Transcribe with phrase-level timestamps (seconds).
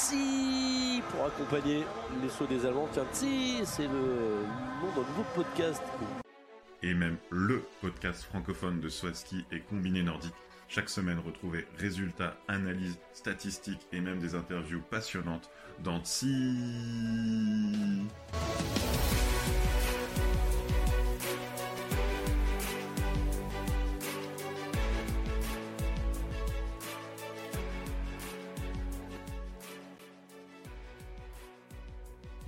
[0.00, 1.84] Tsi pour accompagner
[2.22, 2.88] les sauts des Allemands.
[2.90, 3.88] Tiens, Tsi, c'est le
[4.80, 5.82] nom d'un nouveau podcast.
[6.82, 10.32] Et même le podcast francophone de Swatsky et combiné nordique.
[10.68, 15.50] Chaque semaine, retrouvez résultats, analyses, statistiques et même des interviews passionnantes
[15.84, 16.26] dans Tsi.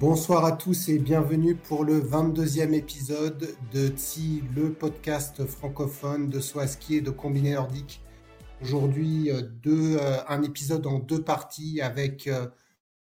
[0.03, 6.41] Bonsoir à tous et bienvenue pour le 22e épisode de TSI, le podcast francophone de
[6.41, 8.03] saut à ski et de combiné nordique.
[8.61, 12.49] Aujourd'hui, euh, euh, un épisode en deux parties avec euh,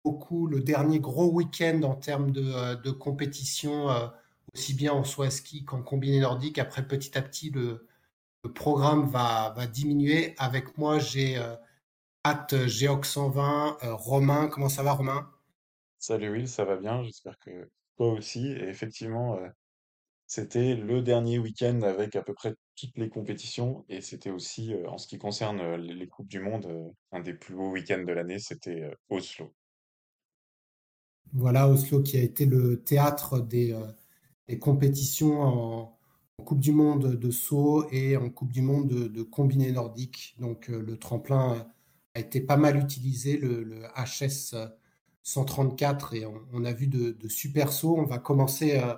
[0.04, 3.86] beaucoup le dernier gros week-end en termes de, compétition,
[4.52, 6.58] aussi bien en saut à ski qu'en combiné nordique.
[6.58, 7.86] Après, petit à petit, le,
[8.52, 10.34] programme va, diminuer.
[10.38, 11.40] Avec moi, j'ai
[12.24, 14.48] At Géox 120, Romain.
[14.48, 15.30] Comment ça va, Romain?
[16.00, 17.02] Salut Will, ça va bien?
[17.02, 18.46] J'espère que toi aussi.
[18.52, 19.48] Et effectivement, euh,
[20.26, 23.84] c'était le dernier week-end avec à peu près toutes les compétitions.
[23.90, 27.34] Et c'était aussi, euh, en ce qui concerne euh, les, Coupes du Monde, un des
[27.34, 29.54] plus beaux week-ends de l'année, c'était Oslo.
[31.34, 33.78] Voilà, Oslo qui a été le théâtre des,
[34.58, 35.98] compétitions en,
[36.46, 40.34] Coupe du Monde de saut et en Coupe du Monde de, combiné nordique.
[40.38, 41.70] Donc le tremplin
[42.14, 44.56] a été pas mal utilisé, le HS
[45.22, 47.96] 134 et on, a vu de, super sauts.
[47.98, 48.94] On va commencer euh,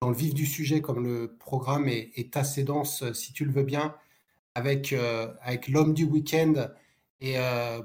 [0.00, 3.52] dans le vif du sujet comme le programme est, assez dense, euh, si tu le
[3.52, 3.94] veux bien,
[4.54, 6.68] avec, euh, avec l'homme du week-end.
[7.20, 7.36] Et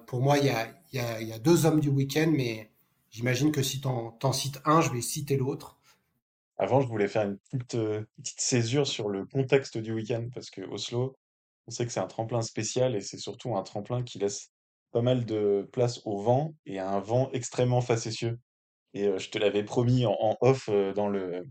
[0.05, 2.69] pour moi, il y, a, y, a, deux hommes du week-end, mais
[3.09, 5.79] j'imagine que si tu en, cites un, je vais citer l'autre.
[6.57, 7.77] Avant, je voulais faire une petite,
[8.17, 11.15] petite césure sur le contexte du week-end, parce que Oslo,
[11.67, 14.51] on sait que c'est un tremplin spécial et c'est surtout un tremplin qui laisse
[14.91, 18.39] pas mal de place au vent et à un vent extrêmement facétieux.
[18.93, 21.43] Et euh, je te l'avais promis en, off euh, dans le,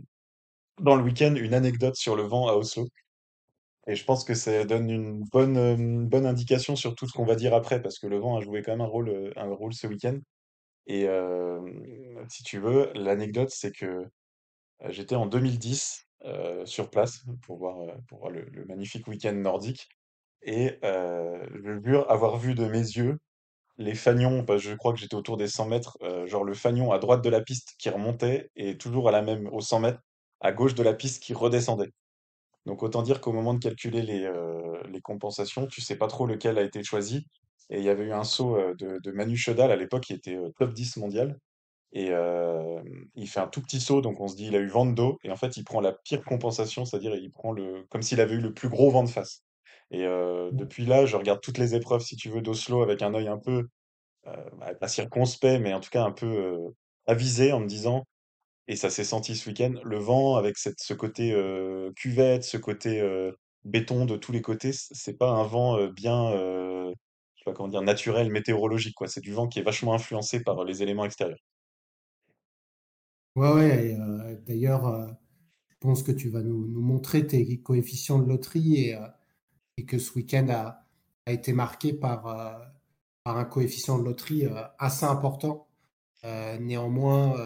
[0.81, 2.87] dans le week-end, une anecdote sur le vent à Oslo.
[3.87, 7.25] Et je pense que ça donne une bonne, euh, bonne indication sur tout ce qu'on
[7.25, 9.75] va dire après, parce que le vent a joué quand même un rôle, un rôle
[9.75, 10.19] ce week-end.
[10.87, 11.07] Et
[12.31, 14.07] si tu veux, l'anecdote, c'est que
[14.89, 16.07] j'étais en 2010
[16.65, 19.87] sur place pour voir, pour voir le, magnifique week-end nordique.
[20.43, 23.19] Et je jure avoir vu de mes yeux
[23.79, 26.93] les fanions, bah, je crois que j'étais autour des 100 mètres, euh, genre le fanion
[26.93, 30.01] à droite de la piste qui remontait et toujours à la même, aux 100 mètres,
[30.41, 31.93] à gauche de la piste qui redescendait.
[32.67, 36.27] Donc autant dire qu'au moment de calculer les, euh, les compensations, tu sais pas trop
[36.27, 37.27] lequel a été choisi.
[37.71, 40.13] Et il y avait eu un saut euh, de, de Manu Chodal à l'époque qui
[40.15, 41.39] était top 10 mondial.
[41.93, 42.11] Et
[43.15, 44.93] il fait un tout petit saut, donc on se dit il a eu vent de
[44.93, 45.19] dos.
[45.25, 48.35] Et en fait, il prend la pire compensation, c'est-à-dire il prend le, comme s'il avait
[48.35, 49.43] eu le plus gros vent de face.
[49.91, 53.15] Et euh, depuis là, je regarde toutes les épreuves, si tu veux, d'Oslo avec un
[53.15, 53.69] œil un peu,
[54.27, 56.71] euh, bah, pas circonspect, mais en tout cas un peu euh,
[57.07, 58.05] avisé en me disant,
[58.69, 61.35] et ça s'est senti ce week-end, le vent avec cette, ce côté
[61.97, 63.03] cuvette, ce côté
[63.65, 66.93] béton de tous les côtés, c'est pas un vent bien, je
[67.37, 69.09] sais pas comment dire, naturel, météorologique, quoi.
[69.09, 71.39] C'est du vent qui est vachement influencé par les éléments extérieurs.
[73.37, 73.97] Ouais, ouais.
[74.47, 75.17] D'ailleurs,
[75.71, 78.99] je pense que tu vas nous, nous, montrer tes coefficients de loterie et
[79.79, 80.85] et que ce week-end a,
[81.25, 82.53] a, été marqué par, euh,
[83.25, 85.69] par un coefficient de loterie euh, assez important.
[86.25, 87.37] Euh, néanmoins,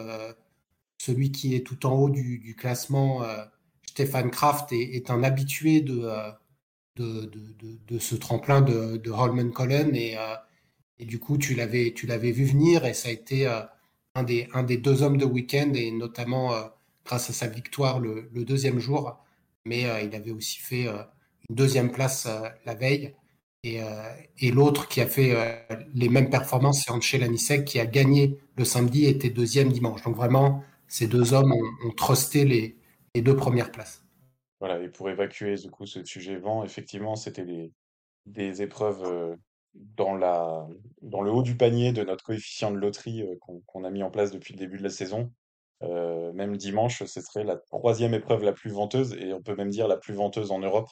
[0.98, 3.22] celui qui est tout en haut du, du classement,
[3.86, 6.08] Stéphane Kraft, est, un habitué de,
[6.96, 7.30] de,
[7.86, 10.16] de, ce tremplin de, de Holman Cullen et,
[10.98, 13.46] et, du coup, tu l'avais, vu venir et ça a été
[14.14, 16.54] un, des, un des deux hommes de week-end et notamment
[17.04, 19.22] grâce à sa victoire le deuxième jour.
[19.66, 20.88] Mais il avait aussi fait
[21.50, 23.14] deuxième place euh, la veille.
[23.64, 24.02] Et, euh,
[24.40, 28.38] et l'autre qui a fait euh, les mêmes performances, c'est Anche Lanisek qui a gagné
[28.56, 30.02] le samedi et était deuxième dimanche.
[30.02, 32.76] Donc vraiment, ces deux hommes ont, ont trusté les,
[33.22, 34.04] deux premières places.
[34.58, 37.44] Voilà, et pour évacuer du coup ce sujet vent, effectivement, c'était
[38.26, 39.36] des, épreuves
[39.74, 44.10] dans, le haut du panier de notre coefficient de loterie qu'on qu a mis en
[44.10, 45.30] place depuis le début de la saison.
[45.82, 49.88] Même dimanche, ce serait la troisième épreuve la plus venteuse, et on peut même dire
[49.88, 50.88] la plus venteuse en Europe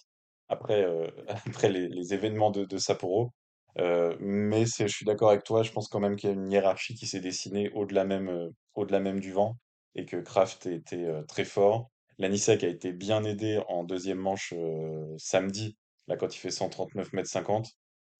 [0.50, 1.06] après, euh,
[1.46, 3.32] après les, les, événements de, de Sapporo.
[3.78, 6.50] Euh, mais je suis d'accord avec toi, je pense quand même qu'il y a une
[6.50, 9.56] hiérarchie qui s'est dessinée au-delà même, euh, au-delà même du vent
[9.94, 11.90] et que Kraft était très fort.
[12.18, 14.54] Lanisek a été bien aidé en deuxième manche
[15.16, 15.76] samedi,
[16.06, 17.70] là quand il fait 139 mètres 50,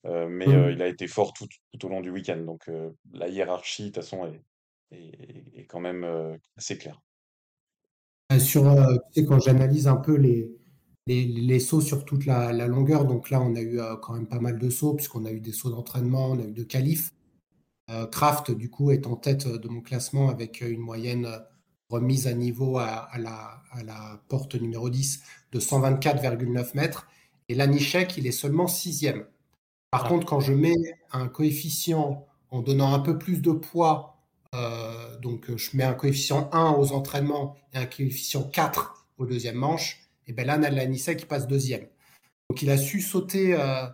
[0.06, 0.70] euh, mais mmh.
[0.72, 2.38] il a été fort tout, tout, au long du week-end.
[2.38, 2.68] Donc
[3.12, 4.42] la hiérarchie, de toute façon, est,
[4.90, 6.04] est, est quand même
[6.56, 7.00] assez claire.
[8.40, 8.64] Sur,
[9.12, 10.50] tu sais, quand j'analyse un peu les,
[11.06, 13.04] les, les, sauts sur toute la, la, longueur.
[13.04, 15.40] Donc là, on a eu euh, quand même pas mal de sauts, puisqu'on a eu
[15.40, 17.12] des sauts d'entraînement, on a eu de qualifs.
[18.12, 21.26] Kraft, du coup, est en tête de mon classement avec une moyenne
[21.90, 27.08] remise à niveau à, la, à la, porte numéro 10 de 124,9 mètres.
[27.48, 29.26] Et Lanichek, il est seulement sixième.
[29.90, 30.08] Par ah.
[30.08, 30.76] contre, quand je mets
[31.12, 34.18] un coefficient en donnant un peu plus de poids,
[34.54, 39.56] euh, donc je mets un coefficient 1 aux entraînements et un coefficient 4 au deuxième
[39.56, 39.99] manche,
[40.30, 41.88] et bien là, Lanichek, qui passe deuxième.
[42.48, 43.86] Donc il a su sauter euh,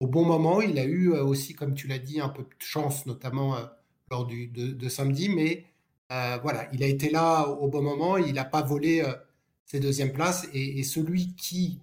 [0.00, 0.62] au bon moment.
[0.62, 3.56] Il a eu euh, aussi, comme tu l'as dit, un peu de chance, notamment
[4.10, 5.66] lors du, de, samedi, mais
[6.08, 8.16] voilà, il a été là au bon moment.
[8.16, 9.02] Il n'a pas volé
[9.66, 10.48] ses deuxièmes places.
[10.54, 11.80] Et, celui qui,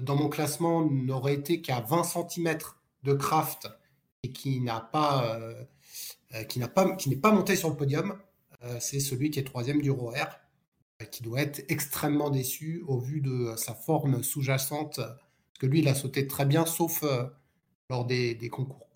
[0.00, 2.58] dans mon classement, n'aurait été qu'à 20 cm
[3.02, 3.68] de Kraft
[4.22, 4.90] et qui n'a
[6.56, 8.18] n'est pas monté sur le podium,
[8.80, 10.14] c'est celui qui est troisième du ROR,
[11.10, 15.00] qui doit être extrêmement déçu au vu de sa forme sous-jacente
[15.54, 17.26] parce que lui, il a sauté très bien, sauf euh,
[17.88, 18.88] lors des, concours.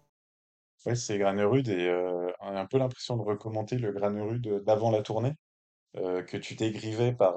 [0.87, 4.91] Oui, c'est Granerud et euh, on a un peu l'impression de recommander le Granerud d'avant
[4.91, 5.35] la tournée,
[5.97, 7.37] euh, que tu grivé par,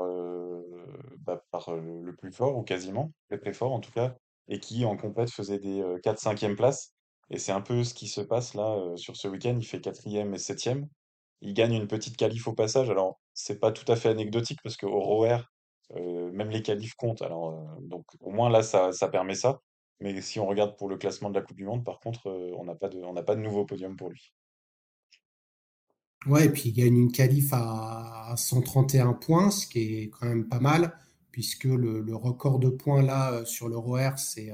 [1.20, 4.16] bah, le plus fort, ou quasiment, le très fort en tout cas,
[4.48, 6.96] et qui en compète faisait des 4-5e places.
[7.30, 9.56] Et c'est un peu ce qui se passe là sur ce week-end.
[9.58, 10.88] Il fait 4e et 7e.
[11.42, 12.90] Il gagne une petite qualif au passage.
[12.90, 15.42] Alors, c'est pas tout à fait anecdotique parce qu'au ROR,
[15.96, 17.22] euh, même les qualifs comptent.
[17.22, 19.62] Alors, euh, donc au moins là, ça, permet ça.
[20.00, 22.52] Mais si on regarde pour le classement de la Coupe du Monde, par contre, euh,
[22.58, 24.34] on n'a pas de, on pas de nouveau podium pour lui.
[26.28, 30.48] Ouais, et puis il gagne une qualif à 131 points, ce qui est quand même
[30.48, 30.96] pas mal,
[31.32, 34.52] puisque le, record de points là sur le ROR, c'est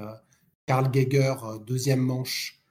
[0.64, 1.34] Karl Geiger,
[1.66, 2.62] deuxième manche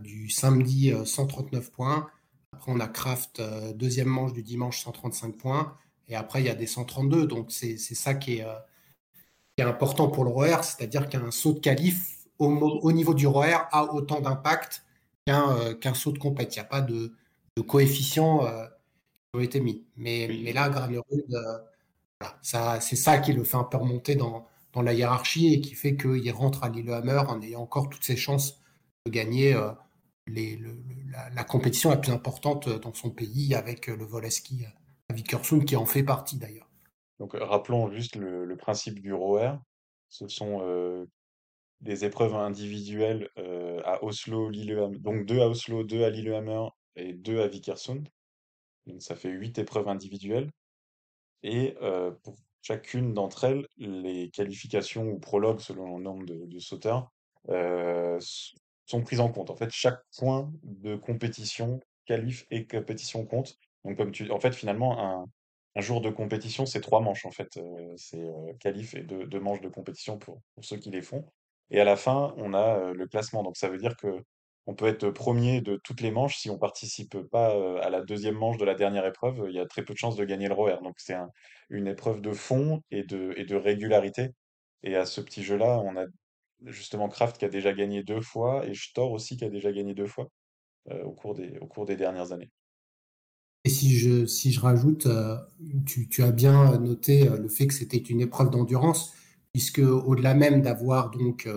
[0.00, 2.08] du samedi, 139 points.
[2.54, 3.42] Après, on a Kraft,
[3.74, 5.76] deuxième manche du dimanche, 135 points.
[6.08, 7.26] Et après, il y a des 132.
[7.26, 8.54] Donc, c'est ça qui est, euh,
[9.56, 13.26] qui est, important pour le ROER, c'est-à-dire qu'un saut de qualif au, au, niveau du
[13.26, 14.84] ROER a autant d'impact
[15.26, 16.54] qu'un euh, qu'un saut de compète.
[16.54, 17.12] Il n'y a pas de,
[17.56, 19.84] de coefficient euh, qui ont été mis.
[19.96, 21.04] Mais, mais là, Granerud,
[22.20, 25.74] voilà, c'est ça qui le fait un peu remonter dans, dans la hiérarchie et qui
[25.74, 28.60] fait qu'il rentre à Lillehammer en ayant encore toutes ses chances
[29.06, 29.54] de gagner
[30.26, 34.64] la, compétition la plus importante dans son pays avec le vol à ski
[35.10, 36.68] Vickersund qui en fait partie d'ailleurs.
[37.18, 39.58] Donc euh, rappelons juste le, principe du ROER.
[40.08, 41.06] Ce sont euh,
[41.80, 44.50] des épreuves individuelles euh, à Oslo.
[44.50, 48.08] Donc deux à Oslo, deux à Lillehammer et deux à Vickersund.
[48.86, 50.50] Donc ça fait huit épreuves individuelles.
[51.42, 51.76] Et
[52.22, 57.12] pour chacune d'entre elles, les qualifications ou prologues selon le nombre de, de sauteurs
[58.86, 59.50] sont prises en compte.
[59.50, 63.56] En fait, chaque point de compétition, qualif et compétition compte.
[63.84, 65.24] Donc, comme tu, en fait, finalement,
[65.74, 67.56] un, jour de compétition, c'est trois manches, en fait.
[67.56, 71.24] Euh, c'est euh, qualif et deux, manches de compétition pour, ceux qui les font.
[71.70, 73.42] Et à la fin, on a euh, le classement.
[73.42, 74.22] Donc, ça veut dire que
[74.66, 76.38] on peut être premier de toutes les manches.
[76.38, 77.52] Si on participe pas
[77.82, 80.16] à la deuxième manche de la dernière épreuve, il y a très peu de chances
[80.16, 80.78] de gagner le ROER.
[80.82, 81.28] Donc, c'est un,
[81.68, 84.30] une épreuve de fond et de, et de régularité.
[84.82, 86.06] Et à ce petit jeu-là, on a
[86.66, 89.94] justement Kraft qui a déjà gagné deux fois et Stor aussi qui a déjà gagné
[89.94, 90.30] deux fois
[91.04, 92.50] au cours des, au cours des dernières années.
[93.64, 95.38] Et si je, si je rajoute, euh,
[95.86, 99.14] tu, tu, as bien noté euh, le fait que c'était une épreuve d'endurance,
[99.52, 101.48] puisque au-delà même d'avoir donc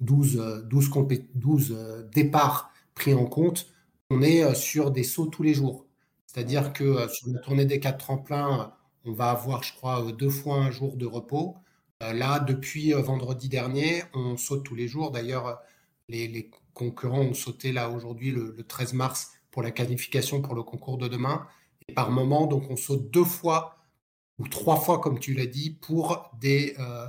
[0.00, 0.90] 12, 12,
[1.34, 3.66] 12 départs pris en compte,
[4.10, 5.86] on est euh, sur des sauts tous les jours.
[6.26, 8.72] C'est-à-dire que sur la tournée des quatre tremplins,
[9.04, 11.56] on va avoir, je crois, deux fois un jour de repos.
[12.00, 15.10] Là, depuis vendredi dernier, on saute tous les jours.
[15.10, 15.60] D'ailleurs,
[16.08, 20.62] les, concurrents ont sauté là aujourd'hui le, le 13 mars pour la qualification pour le
[20.62, 21.46] concours de demain.
[21.88, 23.78] Et par moment, donc on saute deux fois
[24.38, 27.06] ou trois fois, comme tu l'as dit, pour des, euh,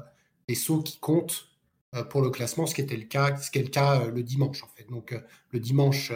[0.56, 1.50] sauts qui comptent
[1.96, 4.12] euh, pour le classement, ce qui était le cas, ce qui est le cas euh,
[4.12, 4.86] le dimanche en fait.
[4.90, 5.14] Donc
[5.52, 6.14] le dimanche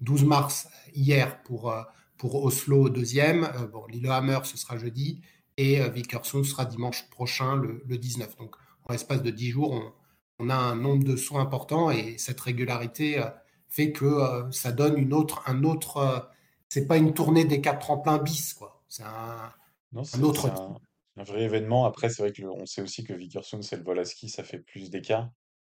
[0.00, 1.72] 12 mars hier pour
[2.16, 5.20] pour Oslo deuxième, bon Lillehammer ce sera jeudi
[5.58, 8.36] et euh, Vickerson sera dimanche prochain, le, 19.
[8.36, 9.94] Donc, en l'espace de 10 jours,
[10.38, 13.28] on, a un nombre de sauts important et cette régularité euh,
[13.68, 16.30] fait que euh, ça donne une autre, un autre.
[16.68, 18.82] c'est pas une tournée des quatre tremplins bis, quoi.
[18.88, 19.52] C'est un,
[19.92, 20.46] non, un autre.
[20.46, 20.76] Un,
[21.16, 21.84] un, vrai événement.
[21.84, 24.44] Après, c'est vrai que on sait aussi que Vickerson, c'est le vol à ski, ça
[24.44, 25.28] fait plus d'écart.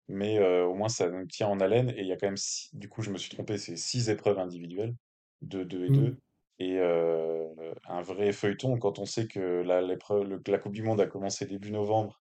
[0.08, 1.90] Mais au moins, ça nous tient en haleine.
[1.92, 4.10] Et il y a quand même, six, du coup, je me suis trompé, c'est six
[4.10, 4.96] épreuves individuelles,
[5.42, 5.98] de 2 et mm.
[5.98, 6.18] 2
[6.64, 11.46] et euh, un vrai feuilleton quand on sait que la, Coupe du Monde a commencé
[11.46, 12.22] début novembre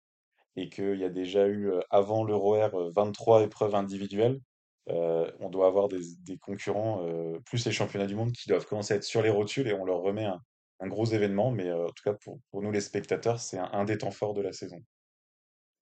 [0.58, 4.42] et qu'il y a déjà eu euh, avant l'Euro R 23 épreuves individuelles.
[4.90, 7.04] Euh, on doit avoir des, concurrents,
[7.46, 9.86] plus les championnats du monde, qui doivent commencer à être sur les rotules et on
[9.86, 11.52] leur remet un, gros événement.
[11.52, 14.54] Mais en tout cas, pour, nous les spectateurs, c'est un, des temps forts de la
[14.54, 14.84] saison.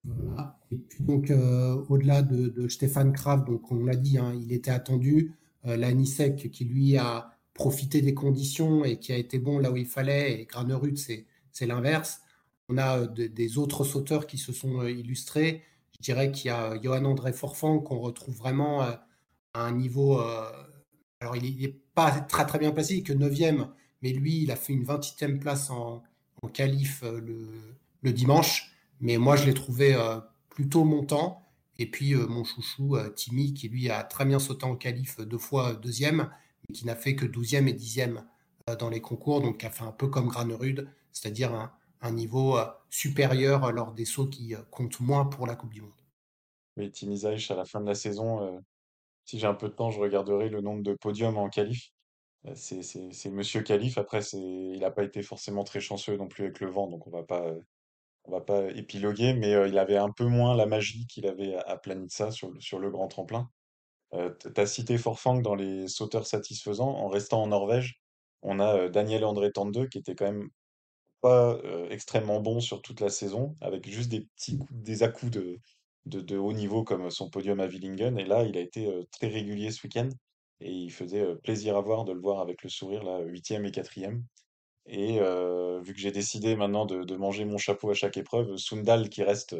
[0.06, 0.58] Voilà.
[0.72, 1.32] Et puis donc,
[1.90, 5.34] au-delà de, Stéphane Kraft, donc on l'a dit, hein, il était attendu.
[5.66, 9.78] la NISEC qui lui a profité des conditions et qui a été bon là où
[9.78, 10.42] il fallait.
[10.42, 12.22] Et Granerud, c'est l'inverse.
[12.70, 15.64] On a des autres sauteurs qui se sont illustrés.
[15.98, 19.06] Je dirais qu'il y a Johan André Forfang qu'on retrouve vraiment à
[19.54, 20.20] un niveau.
[21.20, 23.70] alors, il n'est pas très très bien placé, il est que 9e,
[24.02, 26.04] mais lui, il a fait une 28e place en,
[26.42, 27.50] en qualif le,
[28.04, 28.74] le dimanche.
[29.04, 30.20] Mais moi, je l'ai trouvé euh,
[30.50, 31.46] plutôt montant.
[31.78, 35.20] Et puis, euh, mon chouchou, euh, Timmy, qui lui a très bien sauté en qualif
[35.20, 36.30] deux fois deuxième,
[36.72, 38.26] qui n'a fait que douzième et dixième
[38.80, 41.54] dans les concours, donc qui a fait un peu comme Granerud, c'est-à-dire
[42.02, 42.58] un, niveau
[42.90, 45.92] supérieur lors des sauts qui comptent moins pour la Coupe du Monde.
[46.76, 48.62] Oui, Zaich, à la fin de la saison,
[49.26, 51.92] si j'ai un peu de temps, je regarderai le nombre de podiums en qualif.
[52.56, 53.98] C'est Monsieur Qualif.
[53.98, 57.26] Après, il n'a pas été forcément très chanceux non plus avec le vent, donc on
[58.26, 61.78] on va pas épiloguer, mais il avait un peu moins la magie qu'il avait à,
[61.78, 63.50] Planitza sur le grand tremplin.
[64.40, 66.96] Tu as cité Forfang dans les sauteurs satisfaisants.
[66.96, 68.02] En restant en Norvège,
[68.42, 70.50] on a Daniel André Tande qui était quand même
[71.22, 71.58] pas
[71.90, 75.32] extrêmement bon sur toute la saison, avec juste des petits coups, des à-coups
[76.06, 78.20] de, haut niveau comme son podium à Willingen.
[78.20, 80.10] Et là, il a été très régulier ce week-end
[80.60, 83.72] et il faisait plaisir à voir de le voir avec le sourire, là, huitième et
[83.72, 84.26] quatrième.
[84.86, 89.10] Et euh, vu que j'ai décidé maintenant de, manger mon chapeau à chaque épreuve, Sundal
[89.10, 89.56] qui reste,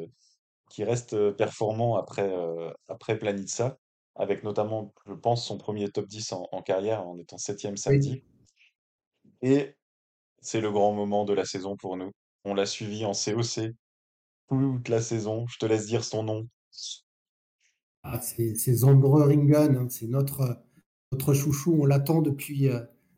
[0.70, 3.78] qui reste euh, performant après, euh, après Planitza,
[4.16, 8.24] avec notamment, je pense, son premier top 10 en, en carrière en étant septième samedi.
[9.42, 9.76] Et
[10.42, 12.12] c'est le grand moment de la saison pour nous.
[12.46, 13.74] On l'a suivi en COC
[14.48, 15.48] toute la saison.
[15.48, 16.48] Je te laisse dire son nom.
[18.04, 19.88] Ah, c'est Zandre Ringen, hein.
[19.90, 20.62] c'est notre,
[21.12, 21.78] notre chouchou.
[21.82, 22.70] On l'attend depuis,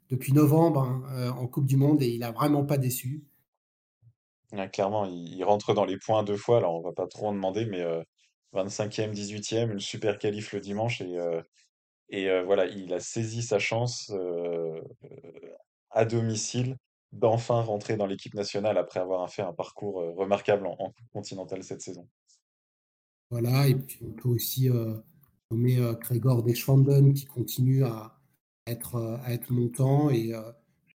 [0.10, 3.26] depuis novembre hein, euh, en Coupe du Monde et il a vraiment pas déçu.
[4.72, 6.58] clairement, il, rentre dans les points deux fois.
[6.58, 7.84] Alors, on va pas trop en demander, mais
[8.56, 11.02] 25e, 18e, une super qualif le dimanche.
[11.02, 11.42] Et, euh,
[12.10, 14.12] et euh, voilà, il a saisi sa chance
[15.92, 16.78] à domicile
[17.12, 21.82] d'enfin rentrer dans l'équipe nationale après avoir fait un parcours remarquable en, Coupe continentale cette
[21.82, 22.08] saison.
[23.32, 24.70] Voilà, et puis on peut aussi
[25.50, 28.16] nommer Gregor Deschwanden qui continue à,
[28.68, 30.10] être, euh, à être montant.
[30.10, 30.42] Et euh,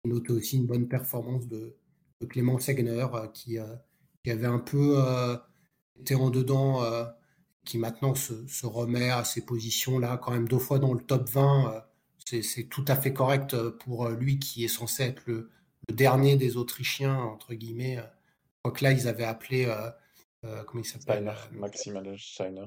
[0.04, 1.76] noté aussi une bonne performance de,
[2.28, 3.56] Clément Segner euh, qui,
[4.22, 4.98] qui, avait un peu
[5.98, 6.82] été en dedans,
[7.70, 11.84] qui maintenant se, remet à ses positions-là, quand même deux fois dans le top 20.
[12.24, 15.50] c'est tout à fait correct pour lui qui est censé être le,
[15.92, 17.96] dernier des Autrichiens, entre guillemets.
[17.96, 19.72] Je crois que là, ils avaient appelé.
[20.42, 21.32] comment il s'appelle
[21.74, 22.66] Steiner, Steiner.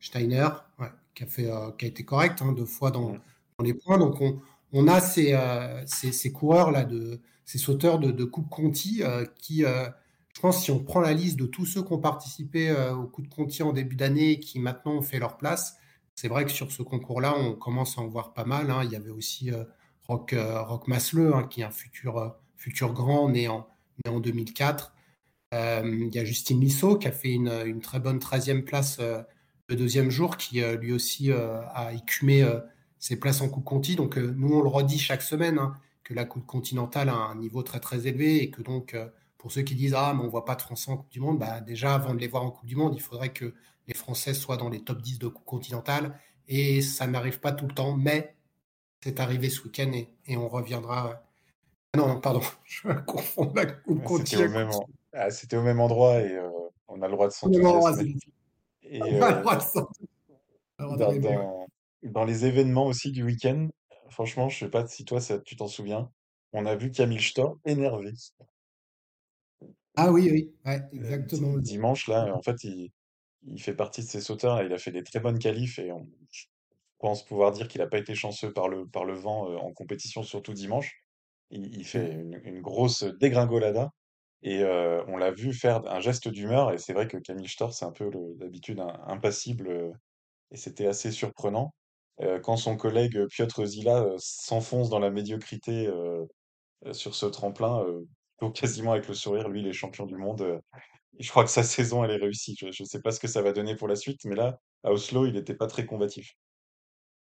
[0.00, 0.48] Steiner,
[1.14, 3.20] qui, a fait, qui a été correct hein, deux fois dans, mm
[3.62, 3.98] les points.
[3.98, 4.20] Donc,
[4.72, 9.64] on, a euh, ces, ces, coureurs-là, de, ces sauteurs de, de Coupe Conti euh, qui,
[9.64, 9.88] euh,
[10.34, 13.22] je pense, si on prend la liste de tous ceux qui ont participé au Coup
[13.22, 15.76] de Conti en début d'année et qui maintenant ont fait leur place,
[16.14, 18.70] c'est vrai que sur ce concours-là, on commence à en voir pas mal.
[18.70, 18.82] Hein.
[18.84, 19.50] Il y avait aussi
[20.08, 23.68] Rock, Rock Masleux, hein, qui est un futur, futur grand, né en,
[24.04, 24.92] né en 2004.
[25.52, 28.98] il y a Justine Lissot qui a fait une, très bonne 13e place
[29.68, 32.44] le deuxième jour, qui lui aussi a écumé
[33.04, 33.96] ses places en Coupe Conti.
[33.96, 35.74] Donc, euh, nous, on le redit chaque semaine hein,
[36.04, 39.08] que la Coupe continentale a un niveau très, très élevé et que donc, euh,
[39.44, 41.20] pour ceux qui disent Ah, mais on ne voit pas de Français en Coupe du
[41.20, 43.52] Monde, bah, déjà, avant de les voir en Coupe du Monde, il faudrait que
[43.86, 46.18] les Français soient dans les top 10 de Coupe continentale.
[46.48, 48.34] Et ça n'arrive pas tout le temps, mais
[49.02, 51.22] c'est arrivé ce week-end et, on reviendra.
[51.92, 54.36] Ah non, non, pardon, je confonds la Coupe Conti.
[55.12, 56.48] Ah, c'était au, même endroit et euh,
[56.88, 58.16] on a le droit de s'enthousiasmer.
[58.92, 59.62] On a le droit de
[60.80, 61.38] s'enthousiasmer
[62.02, 63.68] dans les événements aussi du week-end,
[64.08, 66.10] franchement, je sais pas si toi, ça, tu t'en souviens,
[66.54, 68.12] on a vu Camille Stor énervé.
[69.96, 71.56] Ah oui, oui, ouais, euh, exactement.
[71.58, 72.90] dimanche, là, en fait, il,
[73.44, 74.62] il fait partie de ces sauteurs.
[74.62, 76.44] il a fait des très bonnes qualifs et on, je
[76.98, 79.72] pense pouvoir dire qu'il n'a pas été chanceux par le, par le vent euh, en
[79.72, 81.04] compétition, surtout dimanche.
[81.50, 83.90] Il, il fait une, une grosse dégringolada
[84.42, 86.72] et euh, on l'a vu faire un geste d'humeur.
[86.72, 89.92] Et c'est vrai que Camille Stor, c'est un peu d'habitude impassible
[90.52, 91.74] et c'était assez surprenant.
[92.20, 96.24] Euh, quand son collègue Piotr Zila euh, s'enfonce dans la médiocrité euh,
[96.92, 97.84] sur ce tremplin,
[98.50, 100.60] quasiment avec le sourire, lui, il est champion du monde.
[101.18, 102.56] je crois que sa saison, elle est réussie.
[102.58, 104.92] Je ne sais pas ce que ça va donner pour la suite, mais là, à
[104.92, 106.36] Oslo, il n'était pas très combatif.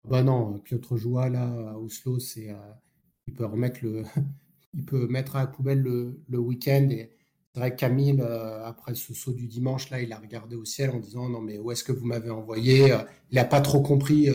[0.04, 2.54] Bah non, Piotr Joua, là, à Oslo, c'est,
[3.26, 4.04] il peut remettre le,
[4.74, 6.88] il peut mettre à la poubelle le, le week-end.
[6.90, 7.12] Et
[7.52, 8.20] c'est vrai que Camille,
[8.64, 11.58] après ce saut du dimanche, là, il a regardé au ciel en disant non mais
[11.58, 12.94] où est-ce que vous m'avez envoyé
[13.30, 14.30] Il n'a pas trop compris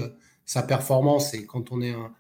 [0.45, 1.33] sa performance.
[1.33, 2.13] Et quand on est un,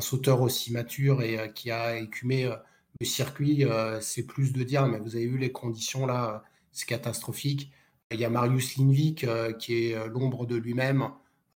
[0.00, 2.56] sauteur aussi mature et euh, qui a écumé euh,
[2.98, 6.86] le circuit, euh, c'est plus de dire, mais vous avez vu les conditions là, c'est
[6.86, 7.72] catastrophique.
[8.10, 9.26] Il y a Marius Lindvik
[9.58, 11.10] qui est l'ombre de lui-même,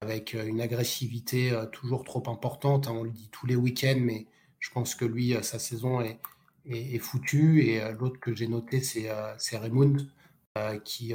[0.02, 2.88] avec une agressivité toujours trop importante.
[2.88, 4.26] Hein, on le dit tous les week-ends, mais
[4.60, 6.20] je pense que lui, sa saison est,
[6.66, 7.64] est, foutue.
[7.64, 9.96] Et l'autre que j'ai noté, c'est Raymond,
[10.84, 11.14] qui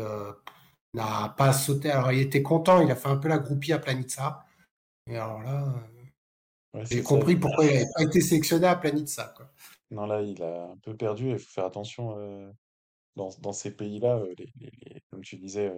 [0.94, 1.90] n'a pas sauté.
[1.90, 4.46] Alors, il était content, il a fait un peu la groupie à Planitza.
[5.08, 5.74] Et alors là,
[6.84, 9.32] j'ai compris pourquoi il n'avait pas été sélectionné à Planitza.
[9.36, 9.50] Quoi.
[9.90, 11.30] Non, là, il a un peu perdu.
[11.30, 12.16] Il faut faire attention
[13.16, 14.22] dans, dans, ces pays-là.
[15.10, 15.72] comme tu disais,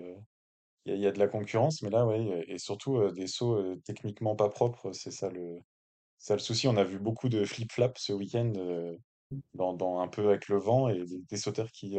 [0.87, 4.49] il y, a de la concurrence, mais là, ouais, et surtout des sauts techniquement pas
[4.49, 5.61] propres, c'est ça le,
[6.19, 6.69] ça le souci.
[6.69, 8.53] On a vu beaucoup de flip-flap ce week-end,
[9.55, 11.99] dans, dans, un peu avec le vent, et des, sauteurs qui,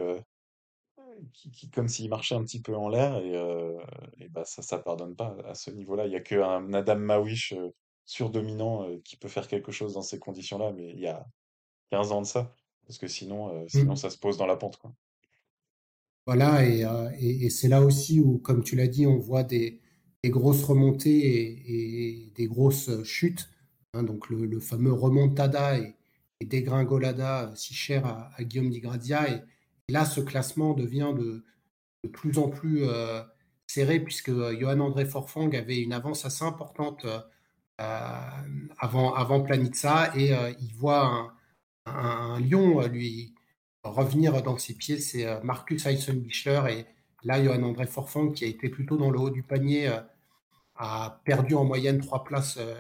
[1.33, 3.33] qui, comme s'ils marchaient un petit peu en l'air, et,
[4.23, 6.07] et bah, ça, ça pardonne pas à ce niveau-là.
[6.07, 7.53] Il y a qu'un Adam Mawish
[8.05, 11.27] surdominant qui peut faire quelque chose dans ces conditions-là, mais il y a
[11.91, 12.55] 15 ans de ça,
[12.85, 13.97] parce que sinon, sinon mmh.
[13.97, 14.93] ça se pose dans la pente, quoi.
[16.29, 19.81] Voilà, euh, et, et, c'est là aussi où, comme tu l'as dit, on voit des,
[20.25, 23.49] grosses remontées et, des grosses chutes.
[23.95, 25.95] Hein, donc le, fameux remontada et,
[26.45, 29.27] dégringolada euh, si cher à, Guillaume Di Grazia.
[29.27, 29.41] Et,
[29.91, 31.43] là, ce classement devient de,
[32.13, 33.23] plus en plus euh,
[33.65, 37.07] serré puisque Johan André Forfang avait une avance assez importante
[37.79, 40.31] avant, avant Planitza et
[40.61, 41.33] il voit
[41.95, 43.33] un, lion lui
[43.83, 46.61] revenir dans ses pieds, c'est euh, Marcus Eisenbichler.
[46.69, 46.85] Et
[47.23, 49.99] là, Johan André Forfang, qui a été plutôt dans le haut du panier, euh,
[50.75, 52.57] a perdu en moyenne trois places.
[52.57, 52.75] Euh,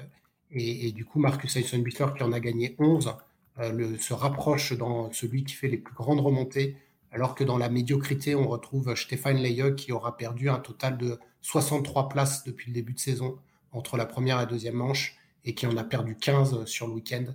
[0.51, 3.13] et, du coup, Marcus Eisenbichler, qui en a gagné 11,
[3.59, 6.75] le, se rapproche dans celui qui fait les plus grandes remontées.
[7.11, 11.19] Alors que dans la médiocrité, on retrouve Stéphane Leye qui aura perdu un total de
[11.41, 13.37] 63 places depuis le début de saison
[13.71, 16.93] entre la première et la deuxième manche et qui en a perdu 15 sur le
[16.93, 17.25] week-end.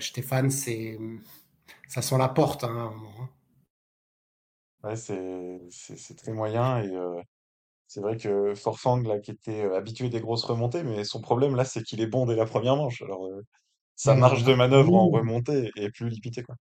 [0.00, 0.98] Stéphane, c'est
[1.88, 2.64] ça sent la porte.
[2.64, 3.28] Hein, hein.
[4.82, 7.20] Ouais, c'est très moyen et euh,
[7.86, 11.56] c'est vrai que Forfang là, qui était euh, habitué des grosses remontées, mais son problème
[11.56, 13.00] là, c'est qu'il est bon dès la première manche.
[13.00, 13.42] Alors euh,
[13.96, 16.56] sa marge de manœuvre en remontée est plus limitée quoi.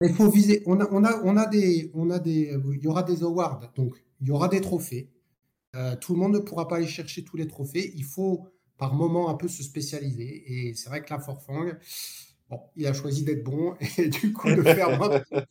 [0.00, 0.64] Il faut viser.
[0.66, 3.70] On a, on a, on a des, on a des, il y aura des awards,
[3.76, 5.10] donc il y aura des trophées.
[6.00, 7.92] tout le monde ne pourra pas aller chercher tous les trophées.
[7.94, 8.48] Il faut
[8.82, 10.42] par moment un peu se spécialiser.
[10.48, 11.68] Et c'est vrai que la Forfang,
[12.74, 15.22] il a choisi d'être bon et du coup de faire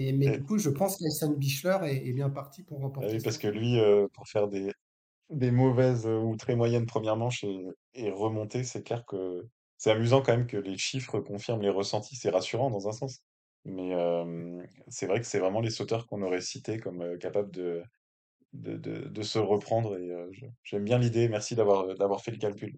[0.00, 3.10] Et, mais du coup, je pense qu'Alexandre Bichler est, bien parti pour remporter.
[3.10, 4.72] Ah oui, parce que lui, euh, pour faire des,
[5.30, 9.46] des mauvaises ou très moyennes premières manches et, et remonter, c'est clair que
[9.78, 12.16] c'est amusant quand même que les chiffres confirment les ressentis.
[12.16, 13.22] C'est rassurant dans un sens.
[13.64, 17.52] Mais euh, c'est vrai que c'est vraiment les sauteurs qu'on aurait cités comme euh, capables
[17.52, 17.84] de,
[18.52, 19.96] de, de, se reprendre.
[19.98, 20.10] Et
[20.62, 21.28] j'aime bien l'idée.
[21.28, 22.76] Merci d'avoir d'avoir fait le calcul.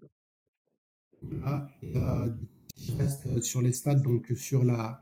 [1.45, 1.67] Ah,
[2.97, 4.99] reste euh, sur les stats, donc sur la,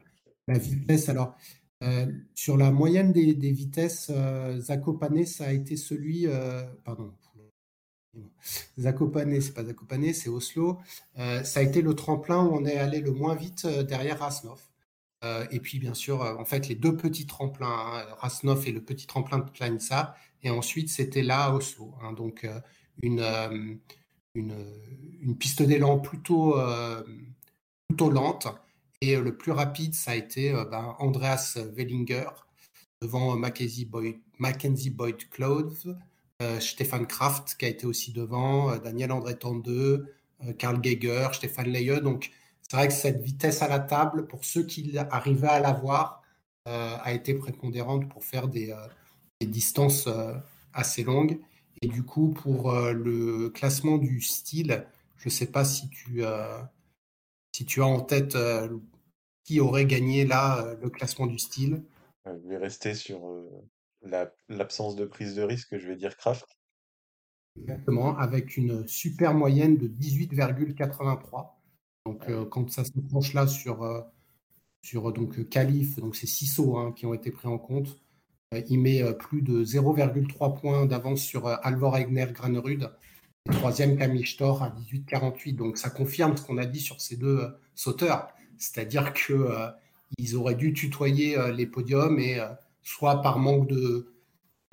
[0.47, 1.09] vitesse.
[1.09, 1.35] Alors,
[1.83, 6.27] euh, sur la moyenne des, vitesses, euh, Zakopane, ça a été celui.
[6.83, 7.13] pardon.
[8.77, 10.79] Zakopane, c'est pas Zakopane, c'est Oslo.
[11.15, 14.61] ça a été le tremplin où on est allé le moins vite derrière Rasnov.
[15.51, 19.07] et puis, bien sûr, en fait, les deux petits tremplins, hein, Rasnov et le petit
[19.07, 20.15] tremplin de Plansa.
[20.43, 21.93] Et ensuite, c'était là à Oslo.
[22.01, 22.13] Hein.
[22.13, 22.47] donc,
[23.01, 23.21] une,
[24.35, 24.55] une,
[25.21, 26.55] une, piste d'élan plutôt
[27.87, 28.47] plutôt lente.
[29.01, 32.29] Et euh, le plus rapide, ça a été euh, ben, Andreas Wellinger
[33.01, 35.95] devant Mackenzie Boyd, Mackenzie Boyd Clothes,
[36.41, 40.15] euh, Stéphane Kraft qui a été aussi devant, Daniel André Tandeux,
[40.57, 42.01] Karl Geiger, Stéphane Leye.
[42.01, 46.21] Donc c'est vrai que cette vitesse à la table, pour ceux qui arrivaient à l'avoir,
[46.65, 48.73] a été prépondérante pour faire des,
[49.45, 50.07] des distances
[50.73, 51.39] assez longues.
[51.81, 54.85] Et du coup, pour le classement du style,
[55.17, 56.23] je ne sais pas si tu,
[57.53, 58.77] si tu as en tête euh,
[59.43, 61.83] qui aurait gagné là euh, le classement du style.
[62.27, 63.21] Euh, je vais rester sur
[64.49, 66.45] l'absence de prise de risque, je vais dire Kraft.
[67.55, 71.51] Exactement, avec une super moyenne de 18,83.
[72.05, 74.05] Donc quand ça se penche là sur,
[74.81, 78.02] sur donc Calif, donc c'est six sauts hein, qui ont été pris en compte,
[78.69, 82.89] il met plus de 0,3 points d'avance sur Alvor Egner Granerud
[83.51, 85.55] Troisième Camille Stor à 18,48.
[85.55, 88.29] Donc ça confirme ce qu'on a dit sur ces deux euh, sauteurs.
[88.57, 92.39] C'est-à-dire qu'ils euh, auraient dû tutoyer euh, les podiums et
[92.83, 94.09] soit par manque de,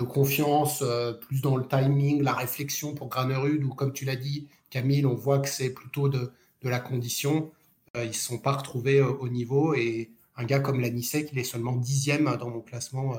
[0.07, 0.83] confiance,
[1.27, 5.13] plus dans le timing, la réflexion pour Granerud, ou comme tu l'as dit, Camille, on
[5.13, 6.31] voit que c'est plutôt de,
[6.63, 7.51] la condition.
[7.93, 9.75] ils ne se sont pas retrouvés au niveau.
[9.75, 13.13] Et un gars comme Lanisek, il est seulement dixième dans mon classement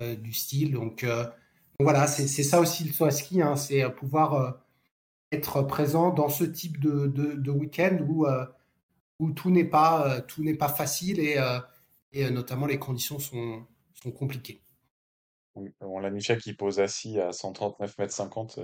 [0.00, 0.72] du style.
[0.72, 1.06] Donc,
[1.80, 4.62] voilà, c'est ça aussi le saut à ski, hein, c'est pouvoir
[5.32, 8.44] être présent dans ce type de, de, week-end où, euh,
[9.18, 11.58] où tout n'est pas, euh, tout pas facile et, euh,
[12.12, 14.60] et notamment les conditions sont, sont compliquées.
[15.54, 18.60] Oui, on l'a qui pose assis à 139 mètres 50,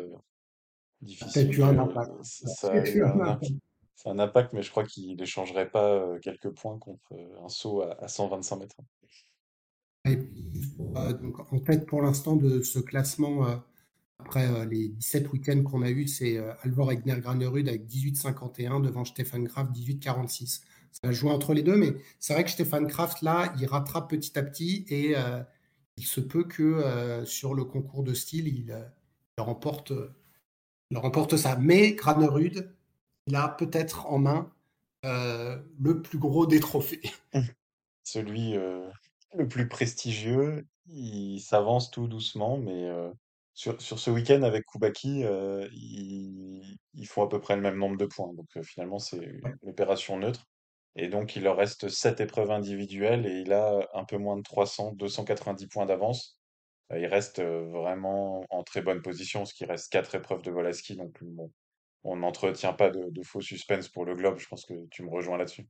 [1.00, 1.58] difficile.
[1.58, 2.12] eu un impact.
[2.22, 3.52] Ça a eu un impact.
[3.94, 8.08] C'est un impact, mais je crois qu'il n'échangerait pas quelques points contre un saut à,
[8.08, 8.76] 125 mètres.
[10.04, 13.62] En fait, pour l'instant, de ce classement,
[14.18, 19.44] après les 17 week-ends qu'on a eu, c'est Alvor Egner Granerud avec 18,51 devant Stefan
[19.44, 20.62] Graf 18,46.
[20.92, 24.10] Ça a joué entre les deux, mais c'est vrai que Stefan Kraft, là, il rattrape
[24.10, 25.14] petit à petit et
[25.96, 28.76] il se peut que sur le concours de style, il,
[29.38, 29.92] remporte,
[30.90, 31.56] il remporte ça.
[31.56, 32.68] Mais Granerud,
[33.26, 34.52] il a peut-être en main
[35.04, 37.02] le plus gros des trophées.
[38.04, 38.56] Celui
[39.34, 42.88] le plus prestigieux, il s'avance tout doucement, mais
[43.54, 45.24] sur, sur, ce week-end avec Koubaki,
[45.72, 48.32] ils, ils, font à peu près le même nombre de points.
[48.34, 50.46] Donc finalement, c'est une opération neutre.
[50.96, 54.42] Et donc, il leur reste 7 épreuves individuelles et il a un peu moins de
[54.42, 56.38] 300, 290 points d'avance.
[56.92, 60.50] Euh, il reste euh, vraiment en très bonne position, parce qu'il reste 4 épreuves de
[60.50, 60.96] vol à ski.
[60.96, 61.50] Donc, bon,
[62.04, 64.38] on n'entretient pas de, faux suspense pour le globe.
[64.38, 65.66] Je pense que tu me rejoins là-dessus.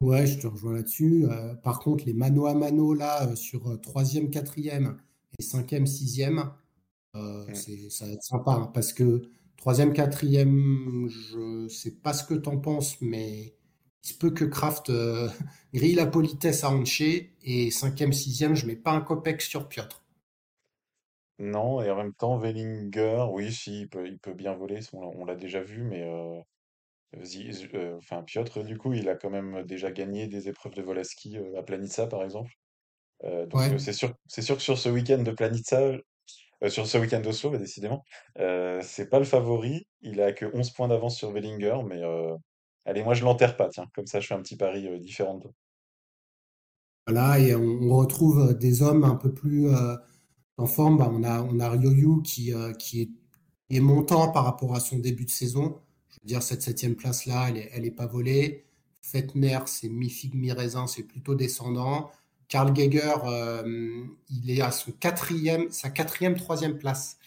[0.00, 1.26] Ouais, je te rejoins là-dessus.
[1.30, 4.96] Euh, par contre, les mano à mano, là, sur 3e, 4e
[5.38, 6.52] et 5e, 6e,
[7.14, 7.90] mmh.
[7.90, 8.52] ça va être sympa.
[8.52, 9.22] Hein, parce que
[9.58, 13.54] 3e, 4e, je sais pas ce que tu en penses, mais
[14.02, 15.28] il se peut que Kraft euh,
[15.74, 20.02] grille la politesse à Hanché et cinquième, sixième, je mets pas un copec sur Piotr.
[21.38, 25.24] Non, et en même temps, Wellinger, oui, si, il peut, il peut bien voler, on
[25.24, 26.40] l'a déjà vu, mais euh,
[27.14, 30.98] euh, enfin, Piotr, du coup, il a quand même déjà gagné des épreuves de vol
[30.98, 32.52] à ski à Planitza, par exemple.
[33.22, 35.92] donc c'est sûr, c'est sûr que sur ce week-end de Planitza,
[36.68, 38.04] sur ce week-end d'Oslo, bah, décidément,
[38.36, 39.86] c'est pas le favori.
[40.02, 42.02] Il a que 11 points d'avance sur Wellinger, mais
[42.86, 45.38] Allez, moi je l'enterre pas, tiens, comme ça je fais un petit pari euh, différent
[45.38, 45.48] de
[47.06, 49.96] Voilà, et on, retrouve euh, des hommes un peu plus euh,
[50.56, 50.98] en forme.
[50.98, 53.14] Bah, on a, on a Ryoyu qui, qui
[53.70, 55.80] est, montant par rapport à son début de saison.
[56.24, 58.64] Dire, cette septième place-là, elle n'est elle est pas volée.
[59.02, 62.10] Fettner, c'est mi-figue, mi-raisin, c'est plutôt descendant.
[62.48, 63.14] Karl Geiger,
[64.28, 67.18] il est à son quatrième, sa quatrième, troisième place.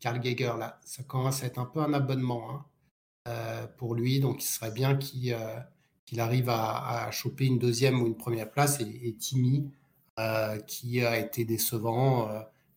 [0.00, 2.50] Karl Geiger, là, ça commence à être un peu un abonnement.
[2.50, 2.64] Hein.
[3.28, 4.20] Euh, pour lui.
[4.20, 5.58] Donc, il serait bien qu'il euh,
[6.18, 8.80] arrive à, choper une deuxième ou une première place.
[8.80, 9.68] Et, Timmy,
[10.20, 12.30] euh, qui a été décevant,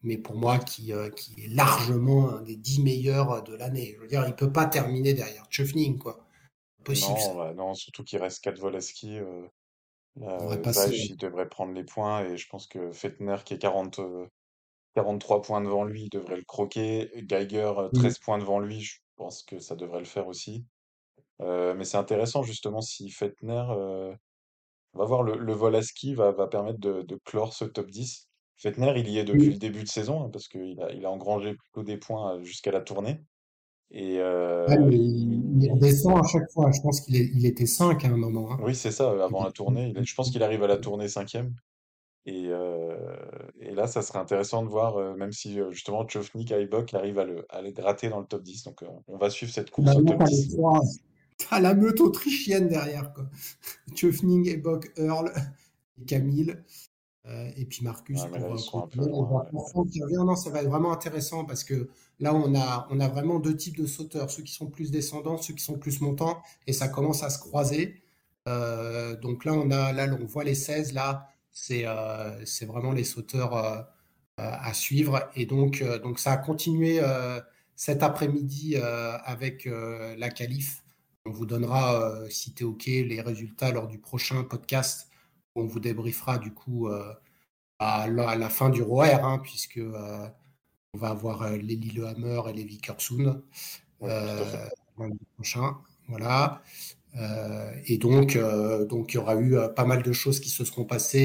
[0.04, 3.94] mais pour moi, qui, qui, est largement un des dix meilleurs de l'année.
[3.96, 6.26] Je veux dire, il peut pas terminer derrière Chufning, quoi.
[6.84, 7.20] Possible.
[7.36, 9.20] Non, non surtout qu'il reste quatre vols à ski.
[10.16, 14.00] il devrait prendre les points et je pense que Fettner qui est 40,
[14.96, 17.12] 43 points devant lui, il devrait le croquer.
[17.16, 18.24] Geiger, 13 mmh.
[18.24, 20.66] points devant lui, je pense que ça devrait le faire aussi.
[21.42, 24.14] Euh, mais c'est intéressant justement si Fettner, euh,
[24.94, 28.29] on va voir le, vol à ski va, va permettre de, clore ce top 10.
[28.60, 31.12] Fettner, il y est depuis le début de saison hein, parce qu'il a, il a
[31.12, 33.22] engrangé plutôt des points euh, jusqu'à la tournée.
[33.91, 36.69] Et il, redescend à chaque fois.
[36.72, 38.52] Je pense qu'il il était 5 à un moment.
[38.52, 38.60] Hein.
[38.62, 39.91] Oui, c'est ça, avant la tournée.
[40.00, 41.56] je pense qu'il arrive à la tournée cinquième.
[42.28, 42.50] Et,
[43.60, 47.48] et, là, ça serait intéressant de voir, même si justement Chofnik, Aibok arrive à le,
[47.50, 48.65] à le gratter dans le top 10.
[48.65, 50.56] Donc on va suivre cette course au top 10.
[51.39, 53.12] T'as la meute autrichienne derrière.
[53.13, 53.26] Quoi.
[53.95, 55.32] Chofning, Aibok, Earl
[56.00, 56.56] et Camille.
[57.25, 58.58] Et puis Marcus pour,
[60.25, 63.55] Non, ça va être vraiment intéressant parce que là, on a, on a vraiment deux
[63.55, 66.88] types de sauteurs, ceux qui sont plus descendants, ceux qui sont plus montants, et ça
[66.88, 68.01] commence à se croiser.
[68.45, 71.29] donc là, on a, là, on voit les 16 là.
[71.71, 73.82] Euh, c'est vraiment les sauteurs euh,
[74.38, 75.29] à suivre.
[75.36, 77.01] Et donc, euh, donc ça a continué
[77.75, 80.84] cet après-midi avec la qualif.
[81.25, 85.09] On vous donnera, si tu es OK, les résultats lors du prochain podcast.
[85.56, 86.88] On vous débriefera du coup
[87.80, 89.82] à, la, fin du ROR, hein, puisque
[90.94, 93.44] on va avoir les Lillehammer et les Vickersund
[94.02, 94.10] ouais,
[95.36, 95.78] prochain.
[96.08, 96.62] Voilà.
[97.16, 100.50] Euh, et donc, euh, donc, il y aura eu euh, pas mal de choses qui
[100.50, 101.20] se seront passées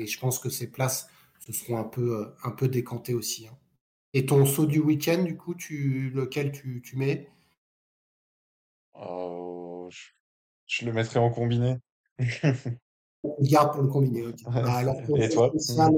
[0.00, 3.46] et, je pense que ces places se seront un peu, un peu décantées aussi.
[3.46, 3.56] Hein.
[4.12, 7.28] Et ton saut du week-end, du coup, tu, lequel tu, tu mets?
[10.66, 11.78] Je, le mettrai en combiné.
[13.40, 14.24] Garde pour le combiné.
[14.46, 14.82] Bah,
[15.16, 15.90] et toi bah,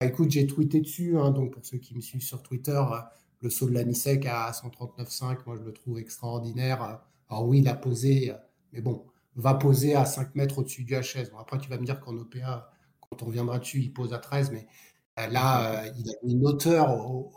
[0.00, 2.82] Écoute, j'ai tweeté dessus, hein, donc pour ceux qui me suivent sur Twitter,
[3.40, 7.00] le saut de la Nisek à 139,5, moi je le trouve extraordinaire.
[7.28, 8.32] Alors oui, il a posé
[8.74, 9.04] mais bon,
[9.36, 11.30] va poser à 5 mètres au-dessus du HS.
[11.38, 14.50] après, tu vas me dire qu'en OPA, quand on reviendra dessus, il pose à 13,
[14.50, 14.66] mais
[15.20, 16.90] euh, là, euh, il a une hauteur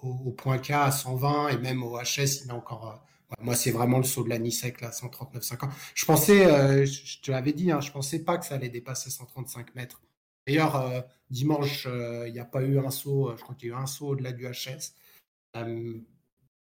[0.04, 3.04] au, point K à 120 et même au HS, il a encore.
[3.32, 5.70] Euh, moi, c'est vraiment le saut de la Nisek, là, 139,50.
[5.96, 9.76] Je pensais, je te l'avais dit, hein, je pensais pas que ça allait dépasser 135
[9.76, 10.02] mètres.
[10.46, 11.88] D'ailleurs, dimanche,
[12.26, 14.10] il n'y a pas eu un saut, je crois qu'il y a eu un saut
[14.10, 14.94] au-delà du HS.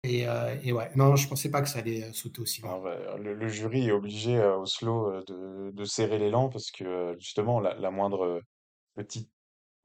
[0.02, 0.26] Et,
[0.64, 2.82] et, ouais, non, je pensais pas que ça allait sauter aussi loin.
[3.16, 7.74] le, le, jury est obligé à Oslo de, de serrer l'élan parce que justement, la,
[7.74, 8.42] la moindre
[8.96, 9.30] petite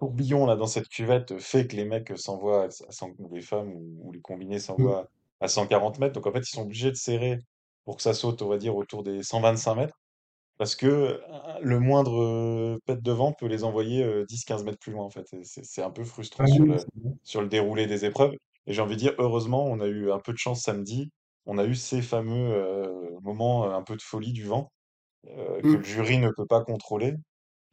[0.01, 3.71] tourbillon là dans cette cuvette fait que les mecs s'envoient à 100, ou les femmes
[3.71, 4.59] ou, les combinés Mm.
[4.59, 5.09] s'envoient
[5.41, 6.13] à 140 mètres.
[6.15, 7.39] Donc en fait, ils sont obligés de serrer
[7.85, 9.99] pour que ça saute, on va dire, autour des 125 mètres.
[10.57, 11.19] Parce que euh,
[11.61, 15.09] le moindre euh, pet de vent peut les envoyer euh, 10-15 mètres plus loin, en
[15.09, 15.25] fait.
[15.33, 16.77] Et C'est c'est un peu frustrant Ah sur le,
[17.23, 18.33] sur le déroulé des épreuves.
[18.67, 21.09] Et j'ai envie de dire, heureusement, on a eu un peu de chance samedi.
[21.45, 24.71] On a eu ces fameux euh, moments euh, un peu de folie du vent
[25.27, 25.83] euh, que le Mm.
[25.83, 27.15] jury ne peut pas contrôler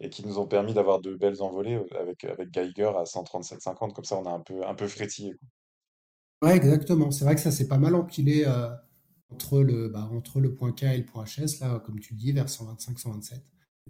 [0.00, 3.94] et qui nous ont permis d'avoir de belles envolées euh, avec, avec Geiger à 137,50.
[3.94, 5.32] Comme ça, on a un peu, un peu frétillé.
[5.34, 5.48] quoi.
[6.42, 7.10] Ouais, exactement.
[7.10, 8.68] C'est vrai que ça s'est pas mal empilé euh,
[9.30, 12.18] entre le, bah, entre le point K et le point HS, là, comme tu le
[12.18, 13.34] dis, vers 125-127.
[13.34, 13.40] Et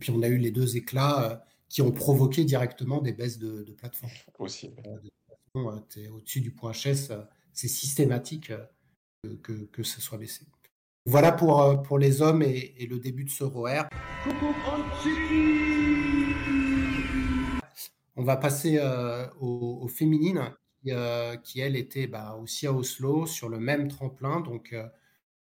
[0.01, 1.37] puis on a eu les deux éclats euh,
[1.69, 4.13] qui ont provoqué directement des baisses de, de plateforme.
[4.39, 4.71] Aussi.
[4.87, 4.97] Euh,
[5.57, 8.65] euh, au-dessus du point HS, euh, c'est systématique euh,
[9.23, 10.47] que, que, que ça soit baissé.
[11.07, 13.85] Voilà pour, euh, pour les hommes et, et le début de ce ROR.
[18.17, 22.73] On va passer euh, aux, aux féminines qui, euh, qui, elles, étaient bah, aussi à
[22.73, 24.87] Oslo sur le même tremplin, donc euh,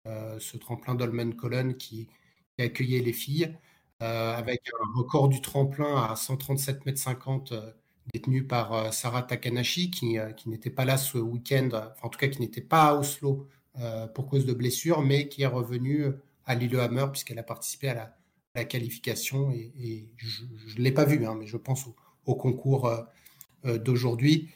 [0.06, 2.08] euh, ce tremplin d'Holmenkollen qui,
[2.56, 3.56] qui accueillait les filles,
[4.00, 7.54] avec un record du tremplin à 137 mètres 50
[8.12, 11.70] détenu par Sarah Takanashi, qui, n'était pas là ce week-end,
[12.02, 13.48] en tout cas qui n'était pas à Oslo
[14.14, 16.08] pour cause de blessure, mais qui est revenue
[16.44, 18.14] à Lillehammer puisqu'elle a participé à
[18.54, 20.44] la, qualification et, je
[20.76, 21.86] ne l'ai pas vu, hein, mais je pense
[22.26, 22.92] au, concours
[23.64, 24.50] d'aujourd'hui.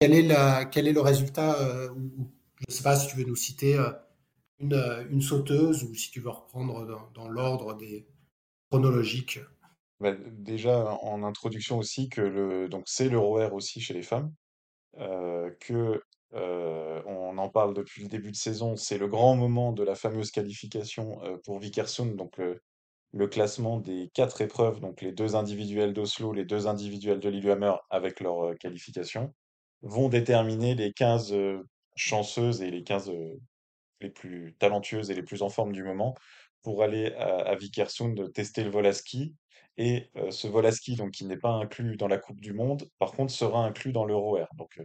[0.00, 1.88] Quel est, le résultat euh,
[2.56, 3.90] Je ne sais pas si tu veux nous citer euh,
[4.58, 8.06] une, une, sauteuse ou si tu veux reprendre dans, l'ordre des
[8.70, 9.40] chronologiques.
[10.00, 14.32] Bah, déjà, en introduction aussi, que le, donc c'est aussi chez les femmes,
[14.98, 16.02] euh, que
[16.34, 19.94] euh, on en parle depuis le début de saison, c'est le grand moment de la
[19.94, 22.62] fameuse qualification euh, pour Vikersund, donc le,
[23.12, 27.74] le classement des quatre épreuves, donc les deux individuels d'Oslo, les deux individuels de Lillehammer
[27.90, 29.34] avec leur euh, qualification,
[29.82, 31.62] vont déterminer les 15 euh,
[31.96, 33.36] chanceuses et les 15 euh,
[34.00, 36.14] les plus talentueuses et les plus en forme du moment
[36.62, 39.34] pour aller à, à Vikersund tester le vol à ski.
[39.76, 42.86] Et ce vol à ski, donc, qui n'est pas inclus dans la Coupe du Monde,
[42.98, 44.48] par contre, sera inclus dans l'Euro Air.
[44.56, 44.78] Donc,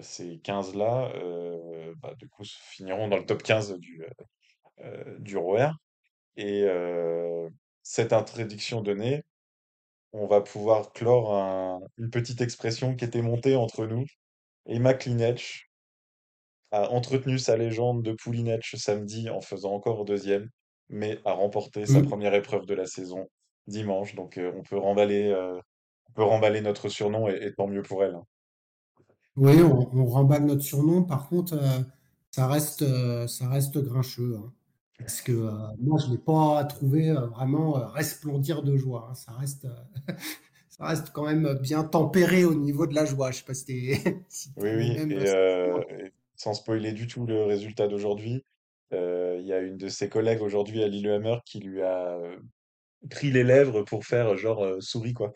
[0.00, 4.04] ces 15-là, euh, bah, du coup, finiront dans le top 15 du,
[5.18, 5.36] du.
[6.36, 6.66] Et
[7.82, 9.22] cette introduction donnée,
[10.12, 14.04] on va pouvoir clore un- une petite expression qui était montée entre nous.
[14.66, 15.70] Emma Klinetch
[16.72, 20.48] a entretenu sa légende de Poulinetch samedi en faisant encore deuxième,
[20.88, 22.08] mais a remporté sa Mm.
[22.08, 23.28] première épreuve de la saison
[23.66, 24.14] dimanche.
[24.14, 25.58] Donc euh, on peut remballer, euh,
[26.10, 28.14] on peut remballer notre surnom et, et tant mieux pour elle.
[28.16, 28.24] hein.
[29.36, 31.02] Oui, on, on, remballe notre surnom.
[31.04, 31.80] Par contre, euh,
[32.30, 34.36] ça, reste, euh, ça reste grincheux.
[34.38, 34.52] Hein,
[35.02, 39.08] parce que euh, moi, je ne l'ai pas trouvé euh, vraiment resplendir de joie.
[39.10, 39.66] Hein, ça, reste,
[40.68, 43.30] ça reste quand même bien tempéré au niveau de la joie.
[43.30, 43.94] Je ne sais pas si tu
[44.28, 45.12] si Oui, oui, même.
[45.12, 48.44] et, euh, et sans spoiler du tout le résultat d'aujourd'hui,
[48.92, 52.36] euh, il y a une de ses collègues aujourd'hui à Lillehammer qui lui a euh,
[53.10, 55.32] pris les lèvres pour faire genre euh, souris quoi.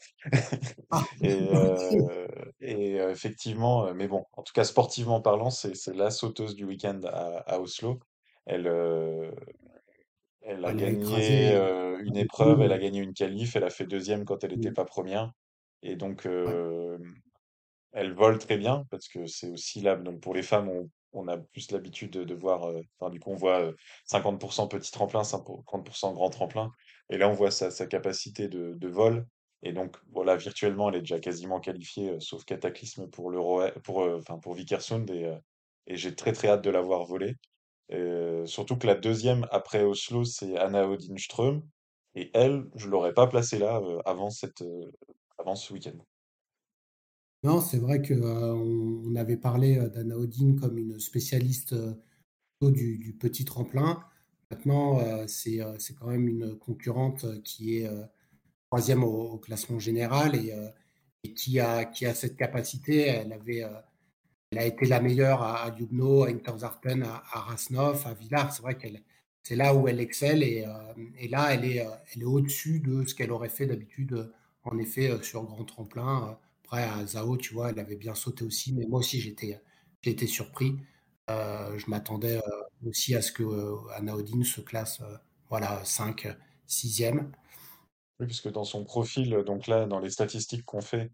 [0.90, 2.26] Ah, Et, euh,
[2.62, 6.64] euh, effectivement, euh, mais bon, en tout cas sportivement parlant, c'est c'est la sauteuse du
[6.64, 8.00] week-end à, à Oslo.
[8.46, 8.66] Elle,
[10.40, 13.70] elle a Elle gagné écrasé euh, une épreuve, elle a gagné une qualif, elle a
[13.70, 15.32] fait deuxième quand elle n'était euh, pas première.
[15.82, 16.98] Et donc, ouais.
[17.92, 21.28] elle vole très bien parce que c'est aussi là, donc pour les femmes, on, on
[21.28, 23.72] a plus l'habitude de, de voir, euh, enfin, du coup, on voit euh,
[24.06, 26.70] 50% petit tremplin, 50% grand tremplin.
[27.11, 29.26] Et là, on voit sa, sa capacité de, de vol.
[29.62, 33.32] Et donc, voilà, virtuellement, elle est déjà quasiment qualifiée, sauf cataclysme pour
[33.82, 34.56] pour, enfin, pour.
[34.59, 35.37] Et, euh,
[35.87, 37.35] et j'ai très, très hâte de la voir voler.
[37.92, 41.62] Euh, surtout que la deuxième après Oslo, c'est Anna Odinström.
[42.14, 44.90] Et elle, je l'aurais pas placée là euh, avant cette, euh,
[45.38, 45.99] avant ce week-end.
[47.42, 51.75] Non, c'est vrai qu'on on on avait parlé d'Anna Odin comme une spécialiste
[52.61, 54.03] du, petit tremplin.
[54.51, 55.61] Maintenant, c'est
[55.99, 57.90] quand même une concurrente qui est
[58.68, 60.53] troisième au, classement général et,
[61.22, 63.03] et qui, a, qui a cette capacité.
[63.03, 63.64] Elle, avait,
[64.56, 68.52] elle a été la meilleure à, Ljubno, à Interzarten, à, à Rasnov, à Villars.
[68.52, 69.02] C'est vrai qu'elle
[69.42, 73.06] c'est là où elle excelle et, euh, là, elle est, euh, elle est au-dessus de
[73.06, 74.32] ce qu'elle aurait fait d'habitude, euh,
[74.64, 76.36] en effet, sur grand tremplin.
[76.64, 79.60] Après, à Zao, tu vois, elle avait bien sauté aussi, mais moi aussi, j'étais
[80.02, 80.76] j'ai surpris.
[81.28, 82.40] Je m'attendais
[82.84, 83.44] aussi à ce que
[83.94, 85.00] Anna Odin se classe
[85.48, 86.26] voilà, 5,
[86.68, 87.30] 6e.
[88.20, 91.12] Oui, puisque dans son profil, donc là, dans les statistiques qu'on fait,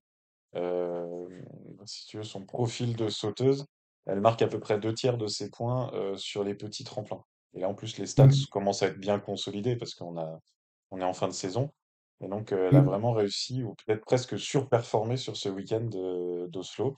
[1.86, 3.66] si tu veux, son profil de sauteuse,
[4.06, 7.22] elle marque à peu près deux tiers de ses points euh, sur les petits tremplins.
[7.54, 8.46] Et là, en plus, les stats Mm.
[8.50, 10.40] commencent à être bien consolidés parce qu'on a,
[10.90, 11.70] on est en fin de saison.
[12.20, 12.86] Et donc, euh, elle a Mm.
[12.86, 15.88] vraiment réussi, ou peut-être presque surperformé sur ce week-end
[16.48, 16.96] d'Oslo.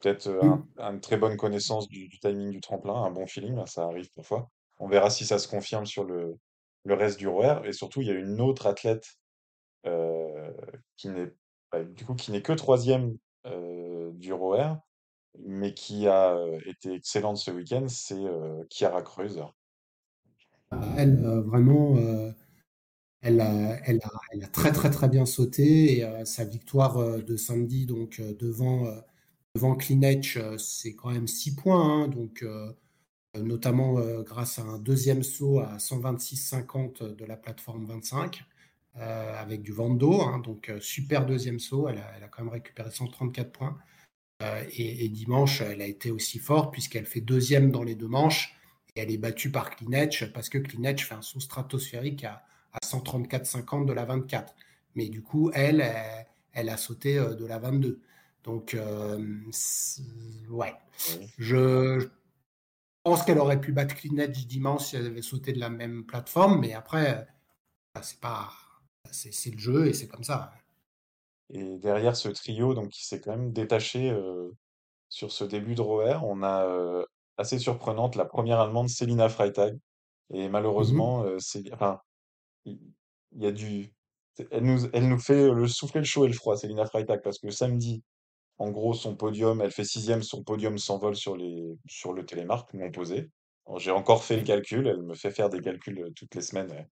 [0.00, 0.94] Peut-être euh, un, Mm.
[0.94, 4.08] une très bonne connaissance du, du timing du tremplin, un bon feeling, là, ça arrive
[4.16, 4.48] parfois.
[4.78, 6.36] On verra si ça se confirme sur le,
[6.84, 7.62] le reste du ROER.
[7.66, 9.06] Et surtout, il y a une autre athlète
[9.86, 10.52] euh,
[10.96, 11.32] qui n'est
[11.94, 13.16] du coup qui n'est que troisième
[14.14, 14.74] du ROER,
[15.38, 18.22] mais qui a été excellente ce week-end, c'est
[18.70, 19.54] Chiara Kreuzer.
[20.96, 21.96] Elle, vraiment,
[23.22, 23.76] elle a,
[24.52, 28.86] très très très bien sauté et sa victoire de samedi donc devant
[29.54, 29.76] devant
[30.58, 32.44] c'est quand même 6 points, hein, donc
[33.36, 38.44] notamment grâce à un deuxième saut à 126,50 de la plateforme 25
[38.96, 42.90] euh, avec du d'eau, hein, donc euh, super deuxième saut, elle a, quand même récupéré
[42.90, 43.78] 134 points.
[44.42, 48.08] Euh, et, et dimanche, elle a été aussi forte puisqu'elle fait deuxième dans les deux
[48.08, 48.56] manches
[48.96, 52.78] et elle est battue par Klinech parce que Klinech fait un saut stratosphérique à, à
[52.80, 54.54] 134,50 de la 24.
[54.96, 55.88] Mais du coup, elle,
[56.52, 58.00] elle, a sauté euh, de la 22.
[58.42, 58.76] Donc,
[60.48, 60.74] ouais.
[61.38, 62.08] Je
[63.04, 66.60] pense qu'elle aurait pu battre Klinech dimanche si elle avait sauté de la même plateforme,
[66.60, 67.28] mais après,
[68.02, 68.50] c'est pas,
[69.10, 70.54] c'est le jeu et c'est comme ça.
[71.50, 74.50] Et derrière ce trio, donc qui s'est quand même détaché euh,
[75.08, 77.04] sur ce début de ROER, on a euh,
[77.38, 79.78] assez surprenante la première Allemande, Selina Freitag.
[80.34, 81.10] Et Mhm.
[81.10, 82.00] malheureusement, euh, c'est, enfin,
[82.66, 82.80] il
[83.36, 83.94] il y a du,
[84.52, 87.38] elle nous, elle nous fait le souffler le chaud et le froid, Selina Freitag, parce
[87.40, 88.04] que samedi,
[88.58, 92.74] En gros, son podium, elle fait sixième, son podium s'envole sur les, sur le télémark
[92.74, 93.30] non posé.
[93.78, 96.88] J'ai encore fait le calcul, elle me fait faire des calculs toutes les semaines.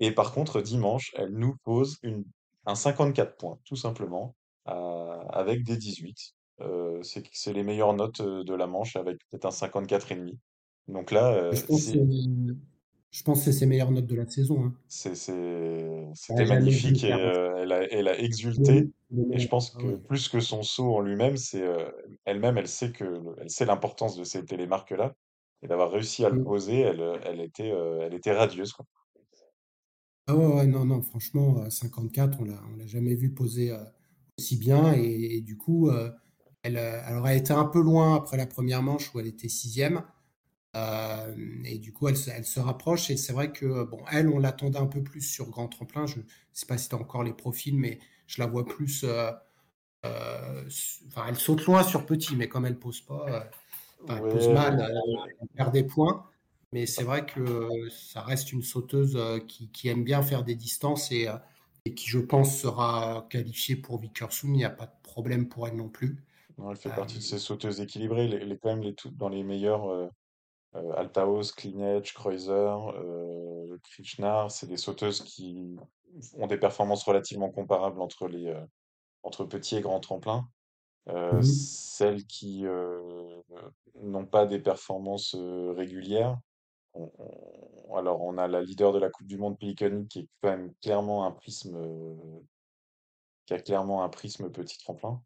[0.00, 2.24] Et par contre, dimanche, elle nous pose une,
[2.66, 4.34] un 54 points, tout simplement,
[5.30, 6.16] avec des 18.
[6.60, 10.38] Euh, c'est, c'est les meilleures notes euh, de la manche, avec peut-être un 54,5.
[10.88, 12.06] Donc là, Je euh, pense que c'est, c'est
[13.12, 14.64] je pense que c'est ses meilleures notes de la saison.
[14.64, 14.74] hein.
[14.88, 18.88] c'était magnifique et euh, elle a, elle a le- exulté.
[19.32, 21.64] Et je pense ah que plus que son saut en lui-même, c'est
[22.24, 25.14] elle-même, elle sait que le- elle sait l'importance de ces télémarques-là
[25.62, 28.86] et d'avoir réussi à le poser, elle, elle était, elle était radieuse, quoi.
[30.30, 33.70] Ah ouais, ouais, non, non, franchement, euh, 54, on l'a, on l'a jamais vu poser
[33.72, 33.78] euh,
[34.38, 34.92] aussi bien.
[34.94, 36.10] Et, et du coup, euh,
[36.62, 40.02] elle, euh, elle été un peu loin après la première manche où elle était sixième.
[40.76, 43.10] Euh, et du coup, elle, se- elle se rapproche.
[43.10, 46.06] Et c'est vrai que, euh, bon, elle, on l'attendait un peu plus sur grand tremplin.
[46.06, 49.04] Je ne sais pas si tu as encore les profils, mais je la vois plus.
[49.04, 49.32] euh,
[50.06, 53.40] euh, su- enfin, elle saute loin sur petit, mais comme elle pose pas, euh,
[54.08, 55.00] enfin, elle pose Ouais, mal, euh,
[55.42, 56.29] elle perd des points.
[56.72, 60.44] Mais c'est vrai que euh, ça reste une sauteuse euh, qui, qui aime bien faire
[60.44, 61.36] des distances et, euh,
[61.84, 64.54] et qui, je pense, sera qualifiée pour Vickersund.
[64.54, 66.24] Il n'y a pas de problème pour elle non plus.
[66.58, 68.28] non, elle fait Euh, partie de ces sauteuses équilibrées.
[68.28, 70.08] Les, les- quand même les dans les meilleurs euh,
[70.96, 75.76] Altaos, Klinec, Kreuzer, euh, Krishnar, c'est des sauteuses qui
[76.34, 78.54] ont des performances relativement comparables entre les
[79.24, 80.48] entre petits et grands tremplins.
[81.08, 83.42] Euh, mhm, celles qui euh,
[84.02, 86.38] n'ont pas des performances euh, régulières.
[86.94, 90.28] On- on- alors, on a la leader de la Coupe du Monde, Pelikoni, qui est
[90.42, 92.40] quand même clairement un prisme, euh,
[93.46, 95.22] qui a clairement un prisme petit tremplin.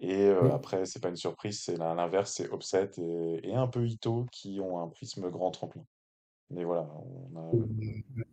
[0.00, 0.54] Et euh, mhm.
[0.54, 4.26] après, c'est pas une surprise, c'est l'in- l'inverse, c'est Opset et, et un peu Ito
[4.32, 5.84] qui ont un prisme grand tremplin.
[6.50, 7.66] Mais voilà, on a,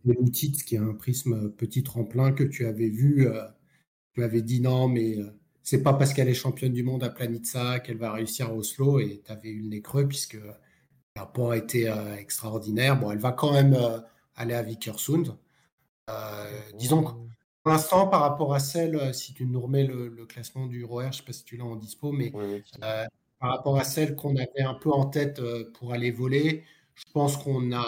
[0.06, 3.44] Et Lutic, qui est un prisme petit tremplin que tu avais vu, euh,
[4.14, 5.30] tu avais dit non, mais euh,
[5.62, 9.00] c'est pas parce qu'elle est championne du monde à Planitza qu'elle va réussir à Oslo
[9.00, 10.38] et tu avais eu le nez creux puisque
[11.16, 12.98] n'a pas été euh, extraordinaire.
[12.98, 14.00] Bon, elle va quand même euh,
[14.36, 15.36] aller à Vickersund.
[16.10, 17.10] Euh, disons que
[17.62, 21.02] pour l'instant, par rapport à celle, si tu nous remets le, le classement du ROR,
[21.02, 23.06] je ne sais pas si tu l'as en dispo, mais Oui, oui, qui- euh,
[23.40, 27.04] par rapport à celle qu'on avait un peu en tête euh, pour aller voler, je
[27.12, 27.86] pense qu'on n'a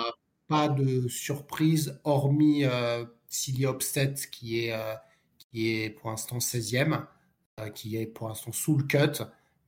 [0.48, 4.74] pas de surprise, hormis euh, Silly Opset qui est,
[5.38, 7.06] qui est pour l'instant 16e,
[7.60, 9.22] euh, qui est pour l'instant sous le cut.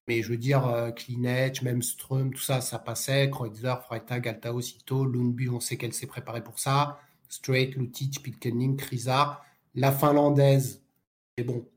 [0.08, 3.28] Mais je veux dire, euh, Klinech, même Ström, tout ça, ça passait.
[3.30, 6.98] Kreutzer, Freitag, Altao, Sito, Lundby, on sait qu'elle s'est préparée pour ça.
[7.28, 9.42] Straight, Lutic, Pilkening, Krisa.
[9.74, 10.82] La finlandaise,
[11.36, 11.68] et bon,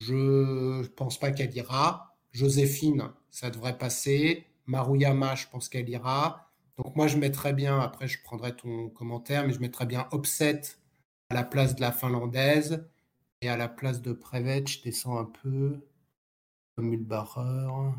[0.00, 2.16] je pense pas qu'elle ira.
[2.32, 4.46] Joséphine, ça devrait passer.
[4.66, 6.50] Maruyama, je pense qu'elle ira.
[6.78, 10.62] Donc moi, je mettrais bien, après je prendrai ton commentaire, mais je mettrais bien Opset
[11.30, 12.86] à la place de la finlandaise.
[13.42, 15.80] Et à la place de Prevet, je descends un peu.
[16.78, 17.92] Mulbacher.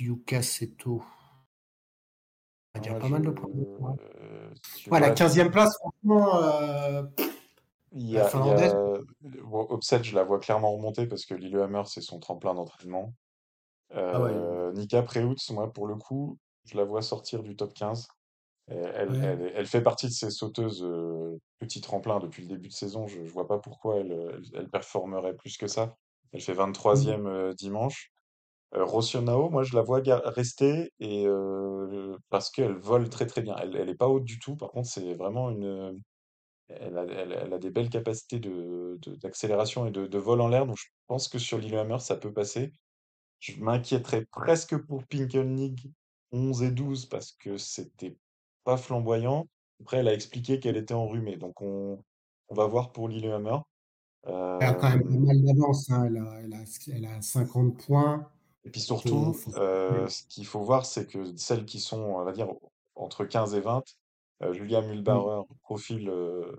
[0.00, 1.04] Yuka Seto.
[2.74, 3.96] On va dire pas je, mal de points.
[4.20, 4.50] euh,
[4.90, 7.02] Ouais, la vois, 15e place, franchement, euh,
[7.92, 8.72] il y la a, il y finlandaise.
[8.72, 8.98] a,
[9.44, 13.14] bon, Opset, je la vois clairement remonter parce que Lillehammer, c'est son tremplin d'entraînement.
[13.94, 17.72] Ah ouais, Euh, Nika Preutz, moi, pour le coup, je la vois sortir du top
[17.72, 18.08] 15.
[18.68, 19.18] Et Elle, ouais.
[19.24, 23.06] elle, elle fait partie de ces sauteuses euh, petit tremplin depuis le début de saison.
[23.06, 25.96] Je ne vois pas pourquoi elle performerait plus que ça.
[26.32, 26.56] Elle fait Mm.
[26.56, 28.10] 23e euh, dimanche.
[28.74, 28.86] Euh,
[29.50, 33.56] moi je la vois gar- rester et euh, parce qu'elle vole très très bien.
[33.56, 34.56] Elle, elle est pas haute du tout.
[34.56, 36.00] Par contre, c'est vraiment une.
[36.68, 40.40] Elle a, elle, elle a des belles capacités de, de- d'accélération et de, de vol
[40.40, 40.66] en l'air.
[40.66, 42.72] Donc je pense que sur Lillehammer, ça peut passer.
[43.40, 45.92] Je m'inquiéterais presque pour Pinkelnig
[46.32, 48.16] 11 et 12 parce que c'était
[48.64, 49.46] pas flamboyant.
[49.80, 51.36] Après, elle a expliqué qu'elle était enrhumée.
[51.36, 52.02] Donc on,
[52.48, 53.58] on va voir pour Lillehammer.
[54.26, 55.90] Elle a quand même pas Euh, mal d'avance.
[55.90, 56.04] hein.
[56.06, 56.64] Elle a, elle a,
[56.94, 58.28] elle a 50 points.
[58.64, 59.56] Et puis surtout, faut...
[59.56, 62.48] euh, ce qu'il faut voir, c'est que celles qui sont, on va dire,
[62.96, 63.82] entre 15 et 20,
[64.42, 64.82] euh, Julia.
[64.82, 66.52] Mühlbauer, profil, euh,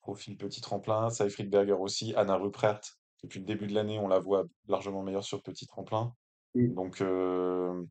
[0.00, 4.18] profil petit tremplin, Seyfried Berger aussi, Anna Ruprecht, depuis le début de l'année, on la
[4.20, 6.14] voit largement meilleure sur petit tremplin.
[6.54, 7.84] Donc, euh,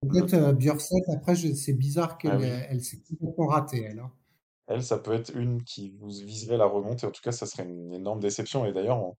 [0.00, 3.98] Peut-être euh, Björset, après, c'est bizarre ah qu'elle oui, euh, elle s'est complètement ratée, elle.
[4.00, 4.10] hein.
[4.70, 7.06] Elle, ça peut être une qui vous viserait la remontée.
[7.06, 8.64] En tout cas, ça serait une énorme déception.
[8.66, 9.16] Et d'ailleurs, on-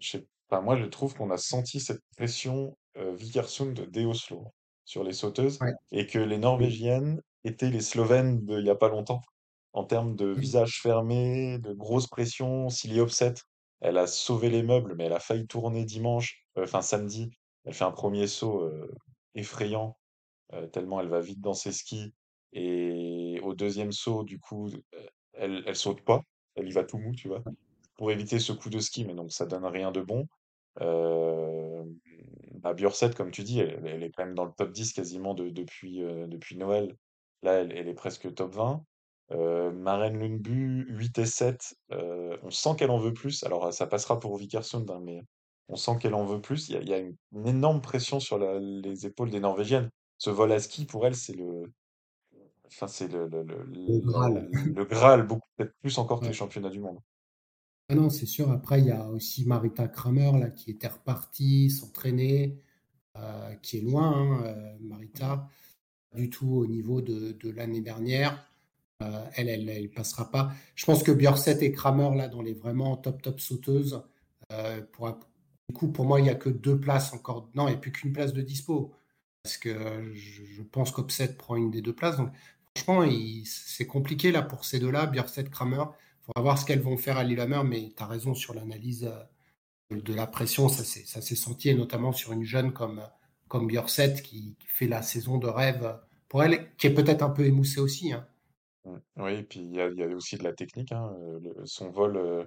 [0.00, 4.44] je sais pas, moi, je trouve qu'on a senti cette pression euh, Vikersund dès Oslo
[4.84, 5.72] sur les sauteuses Ouais.
[5.92, 6.38] et que les.
[6.38, 9.22] Norvégiennes étaient les Slovènes d'il y a pas longtemps
[9.72, 10.38] en termes de Mm.
[10.38, 12.68] visage fermé, de grosse pression.
[12.68, 13.34] Silly Opset,
[13.80, 17.30] elle a sauvé les meubles, mais elle a failli tourner dimanche, euh, enfin samedi.
[17.64, 18.94] Elle fait un premier saut euh,
[19.34, 19.96] effrayant
[20.52, 22.12] euh, tellement elle va vite dans ses skis.
[22.52, 23.11] Et
[23.46, 24.70] au deuxième saut, du coup,
[25.34, 26.22] elle, elle saute pas,
[26.54, 27.42] elle y va tout mou, tu vois,
[27.96, 30.26] pour éviter ce coup de ski, mais donc ça donne rien de bon.
[30.80, 31.84] Euh,
[32.54, 35.34] bah, Björset, comme tu dis, elle, elle est quand même dans le top 10 quasiment
[35.34, 36.96] de- depuis, euh, depuis Noël.
[37.42, 38.84] Là, elle, elle est presque top 20.
[39.32, 41.74] Euh, Maren Lundby, 8 et 7.
[41.92, 43.42] euh, on sent qu'elle en veut plus.
[43.44, 45.22] Alors, ça passera pour Vikersund, hein, mais
[45.68, 46.68] on sent qu'elle en veut plus.
[46.68, 49.40] Il y a, il y a une, une énorme pression sur la- les épaules des
[49.40, 49.90] Norvégiennes.
[50.18, 51.72] Ce vol à ski, pour elle, c'est le,
[52.74, 54.50] enfin, c'est le, le, Le le, Graal.
[54.52, 56.98] le Graal, beaucoup, peut-être plus encore que les championnats du monde.
[57.88, 58.50] Ah non, c'est sûr.
[58.50, 62.58] Après, il y a aussi Marita Kramer là, qui était repartie, s'entraîner,
[63.18, 64.76] euh, qui est loin, hein, euh.
[64.80, 65.48] Marita,
[66.10, 68.48] pas du tout au niveau de, de l'année dernière.
[69.02, 70.52] Euh, elle, elle, elle passera pas.
[70.74, 74.02] Je pense que Björset et Kramer, là, dans les vraiment top, top sauteuses,
[74.52, 75.08] euh, pour,
[75.68, 77.50] du coup, pour moi, il n'y a que deux places encore.
[77.54, 78.92] Non, il n'y a plus qu'une place de dispo.
[79.42, 82.16] Parce que je, je pense qu'Opset prend une des deux places.
[82.16, 82.30] Donc,
[82.82, 83.10] franchement,
[83.44, 85.84] c'est compliqué là pour ces deux-là, Björset, Kramer.
[85.86, 89.04] Il faudra voir ce qu'elles vont faire à Lillehammer, mais tu as raison sur l'analyse
[89.04, 93.02] euh, de la pression, ça s'est senti, et notamment sur une jeune comme,
[93.48, 95.98] comme qui, fait la saison de rêve
[96.28, 98.12] pour elle, qui est peut-être un peu émoussée aussi.
[98.12, 98.26] hein.
[98.84, 98.96] Mm.
[99.16, 102.44] Oui, et puis il y a, aussi de la technique, hein, euh, son vol euh,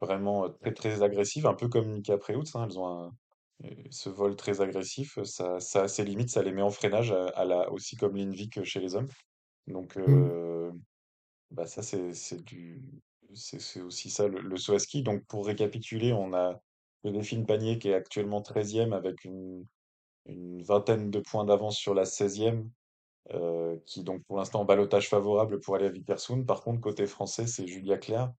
[0.00, 3.12] vraiment très très agressif, un peu comme Nika Preutz, hein, elles ont
[3.90, 7.14] ce vol très agressif, ça, a ses limites, ça les met en freinage,
[7.70, 9.08] aussi comme l'Invic chez les hommes.
[9.66, 10.36] Donc Mm.
[10.36, 10.72] euh,
[11.50, 12.82] bah ça c'est c'est du
[13.34, 15.02] c'est c'est aussi ça le, le saut à ski.
[15.02, 16.60] Donc pour récapituler, on a
[17.04, 19.66] le Delphine Panier qui est actuellement treizième avec une,
[20.26, 22.70] une vingtaine de points d'avance sur la seizième
[23.32, 26.46] euh, qui donc pour l'instant en ballottage favorable pour aller à Vikersund.
[26.46, 28.32] Par contre, côté français, c'est Julia Claire,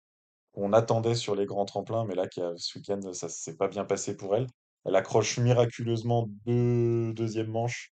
[0.53, 3.67] qu'on attendait sur les grands tremplins, mais là, qui a, ce week-end, ça s'est pas
[3.67, 4.47] bien passé pour elle.
[4.85, 7.93] Elle accroche miraculeusement deux deuxième manches,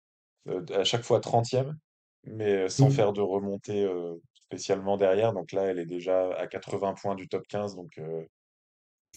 [0.48, 1.78] euh, à chaque fois trentième,
[2.24, 2.92] mais sans Mm.
[2.92, 5.32] faire de remontée euh, spécialement derrière.
[5.32, 8.24] Donc là, elle est déjà à 80 points du top 15, donc euh,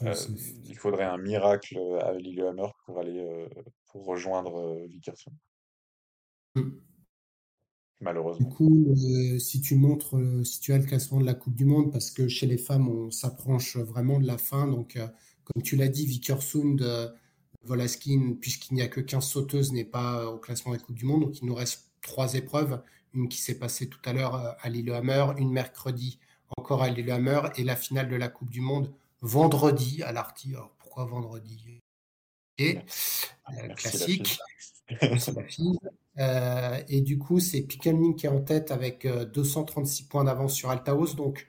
[0.02, 0.32] Ouais, euh, c'est-
[0.66, 3.48] il faudrait un miracle à Lillehammer pour aller euh,
[3.88, 5.36] pour rejoindre euh, Vikersund,
[6.56, 6.62] Mm.
[8.00, 8.50] Du malheureusement.
[8.50, 11.66] coup, euh, si tu montres, euh, si tu as le classement de la Coupe du
[11.66, 14.68] Monde, parce que chez les femmes, on s'approche vraiment de la fin.
[14.68, 15.08] Donc, euh,
[15.46, 17.10] comme tu l'as dit, Vikersund, euh,
[17.64, 21.06] Volaskin, puisqu'il n'y a que 15 sauteuses, n'est pas au classement de la Coupe du
[21.06, 21.22] Monde.
[21.22, 22.82] Donc, il nous reste trois épreuves.
[23.16, 26.20] Une qui s'est passée tout à l'heure euh, à Lillehammer, une mercredi
[26.58, 30.54] encore à Lillehammer, et la finale de la Coupe du Monde vendredi à l'Arty.
[30.54, 31.82] Alors, pourquoi vendredi?
[32.60, 34.22] Et euh, fille.
[34.88, 35.40] classique.
[36.20, 40.54] Euh, et du coup, c'est Pickelning qui est en tête avec euh, 236 points d'avance
[40.54, 41.16] sur Altaos.
[41.16, 41.48] Donc,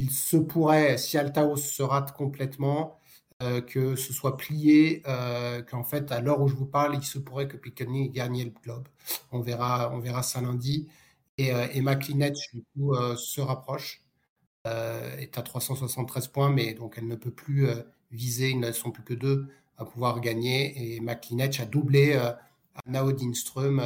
[0.00, 2.98] il se pourrait, si Altaos se rate complètement,
[3.42, 7.02] euh, que ce soit plié, euh, qu'en fait, à l'heure où je vous parle, il
[7.02, 8.88] se pourrait que Pickelning gagne le globe.
[9.32, 10.88] On verra, on verra ça lundi.
[11.38, 11.66] Et, euh,
[12.52, 14.02] du coup, euh, se rapproche,
[14.64, 17.66] est à 373 points, mais donc elle ne peut plus
[18.10, 20.96] viser, ils ne sont plus que deux à pouvoir gagner.
[20.96, 22.18] Et McLinetch a doublé
[22.86, 23.82] Nao Dinström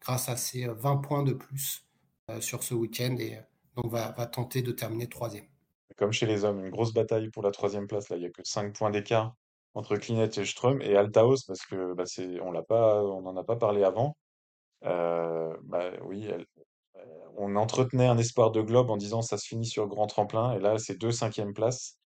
[0.00, 1.84] grâce à ses 20 points de plus
[2.40, 3.38] sur ce week-end et
[3.76, 5.44] donc va tenter de terminer troisième.
[5.96, 8.08] Comme chez les hommes, une grosse bataille pour la troisième place.
[8.10, 9.34] Là, il n'y a que 5 points d'écart.
[9.74, 12.04] entre Klinet et Ström et Altaos parce que bah,
[12.42, 14.16] on l'a pas, on n'en a pas parlé avant.
[14.84, 16.46] Euh, bah oui, elle-
[17.36, 20.60] on entretenait un espoir de globe en disant ça se finit sur grand tremplin et
[20.60, 21.98] là c'est deux cinquièmes places.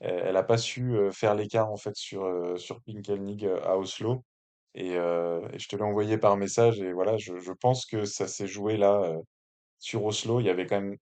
[0.00, 3.76] Elle, elle a pas su euh, faire l'écart en fait sur euh, sur euh, à
[3.78, 4.24] Oslo
[4.74, 8.46] et, euh, je te l'ai envoyé par message et voilà je, pense que ça s'est
[8.46, 9.18] joué là euh,
[9.80, 10.40] sur Oslo.
[10.40, 10.96] Il y avait quand même,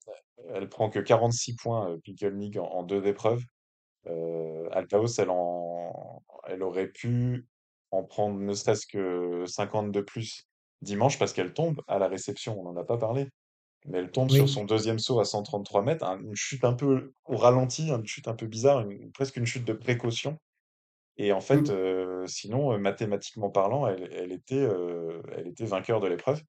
[0.54, 3.42] elle prend que 46 points euh, Pinkelnig en, en deux épreuves.
[4.06, 7.46] Euh, Altaos, elle, en, elle aurait pu
[7.90, 10.44] en prendre ne serait-ce que 50 de plus
[10.82, 13.28] dimanche parce qu'elle tombe à la réception, on n'en a pas parlé,
[13.86, 17.12] mais elle tombe sur son deuxième saut à 133 mètres, un- une chute un peu
[17.24, 20.38] au ralenti, une chute un peu bizarre, une- presque une chute de précaution.
[21.16, 21.70] Et en fait, Mm.
[21.70, 26.42] euh, sinon, euh, mathématiquement parlant, elle, elle était, euh, elle était vainqueur de l'épreuve.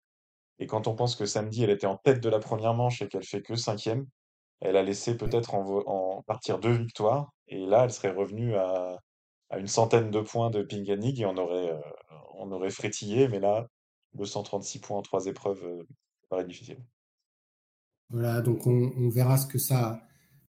[0.59, 3.07] Et quand on pense que samedi, elle était en tête de la première manche et
[3.07, 4.05] qu'elle fait que cinquième,
[4.61, 8.97] elle a laissé peut-être en, partir deux victoires, et là, elle serait revenue à,
[9.49, 11.81] à une centaine de points de Pinganig et on aurait, euh,
[12.35, 13.67] on aurait frétillé, mais là,
[14.13, 15.83] 236 points en trois épreuves, euh,
[16.21, 16.79] ça paraît difficile.
[18.09, 20.01] Voilà, donc on, on verra ce que ça,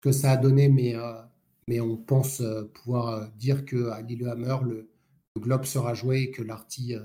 [0.01, 1.21] que ça a donné, mais, euh,
[1.67, 4.89] mais on pense euh, pouvoir dire qu'à Lillehammer, le,
[5.35, 6.95] le globe sera joué et que l'Arty,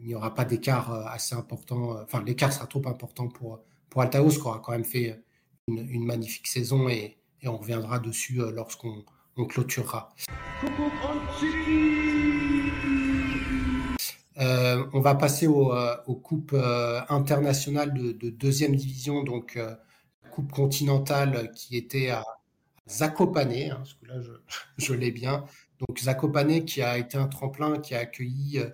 [0.00, 1.96] il n'y aura pas d'écart euh, assez important.
[1.96, 3.60] euh, Enfin, l'écart sera trop important pour,
[3.90, 5.22] pour Altaos, qui aura quand même fait
[5.68, 9.04] une, magnifique saison et, on reviendra dessus euh, lorsqu'on
[9.36, 10.14] on clôturera.
[14.38, 19.56] Euh, on va passer au, euh, aux coupes euh, internationales de, de deuxième division, donc
[19.56, 19.74] euh,
[20.30, 22.24] coupe continentale qui était à
[22.88, 24.30] Zakopane, hein, parce que là je,
[24.78, 25.44] je l'ai bien.
[25.80, 28.70] Donc Zakopane qui a été un tremplin qui a accueilli euh,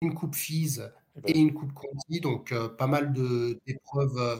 [0.00, 0.80] une coupe FIS
[1.16, 4.36] Eh ben, et une coupe Conti, donc euh, pas mal d'épreuves euh,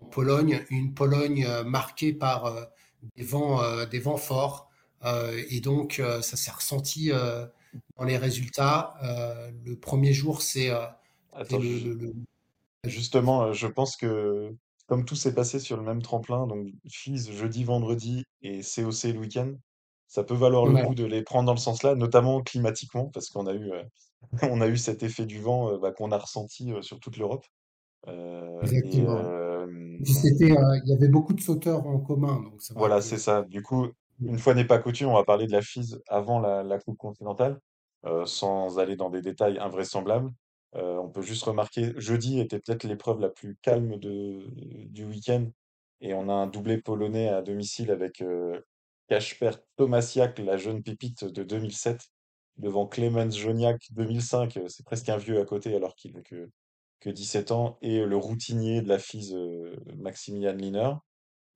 [0.00, 2.54] en Pologne, une Pologne euh, marquée par
[3.16, 4.70] des vents, des vents forts,
[5.04, 8.94] et donc ça s'est ressenti dans les résultats.
[9.64, 10.70] Le premier jour, c'est
[11.50, 12.14] le, le-
[12.84, 14.54] justement, je pense que
[14.86, 19.18] comme tout s'est passé sur le même tremplin, donc FIS jeudi, vendredi et COC le
[19.18, 19.52] week-end,
[20.06, 23.06] ça peut valoir le ouais, coup de les prendre dans le sens là, notamment climatiquement,
[23.12, 23.70] parce qu'on a eu,
[24.42, 27.16] on a eu cet effet du vent euh, bah, qu'on a ressenti euh, sur toute
[27.16, 27.44] l'Europe.
[28.08, 29.20] Euh, exactement.
[29.98, 33.18] Et puis c'était, il y avait beaucoup de sauteurs en commun, donc voilà, que c'est
[33.18, 33.42] ça.
[33.42, 33.88] Du coup,
[34.20, 36.98] une fois n'est pas coutume, on va parler de la FIS avant la, la Coupe
[36.98, 37.58] continentale,
[38.26, 40.30] sans aller dans des détails invraisemblables.
[40.74, 44.46] On peut juste remarquer, jeudi était peut-être l'épreuve la plus calme de,
[44.86, 45.46] du week-end,
[46.02, 48.22] et on a un doublé polonais à domicile avec
[49.08, 52.10] Kasper Tomasiak, la jeune pépite de 2007,
[52.58, 56.50] devant Clemens Joniak 2005, euh, c'est presque un vieux à côté alors qu'il n'a que,
[57.00, 60.92] que 17 ans, et le routinier de la FIS, euh, Maximilian Liner.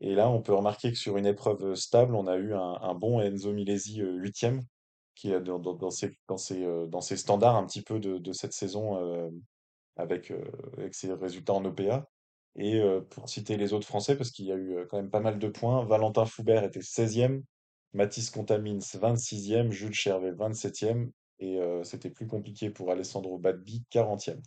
[0.00, 3.20] Et là, on peut remarquer que sur une épreuve stable, on a eu un, bon
[3.20, 4.62] Enzo Milesi euh, huitième,
[5.14, 8.18] qui est dans, dans, ses, dans, ses, euh, dans ses standards un petit peu de,
[8.18, 9.28] de cette saison euh,
[9.96, 10.42] avec, euh,
[10.78, 12.08] avec ses résultats en OPA.
[12.56, 15.10] Et euh, pour citer les autres Français, parce qu'il y a eu euh, quand même
[15.10, 17.42] pas mal de points, Valentin Foubert était 16e,
[17.92, 21.10] Mathis Contamins 26e, Jules Chervet 27e,
[21.40, 24.40] et euh, c'était plus compliqué pour Alessandro Badbi 40e.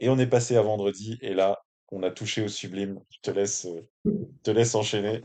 [0.00, 1.58] Et on est passé à vendredi, et là,
[1.90, 3.00] on a touché au sublime.
[3.10, 4.10] Je te laisse, euh,
[4.42, 5.22] te laisse enchaîner.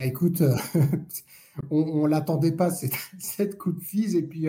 [0.00, 0.54] Écoute, euh,
[1.70, 4.48] on ne l'attendait pas cette, cette coup de fise et puis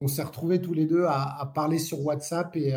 [0.00, 2.72] on s'est retrouvés tous les deux à, à parler sur WhatsApp et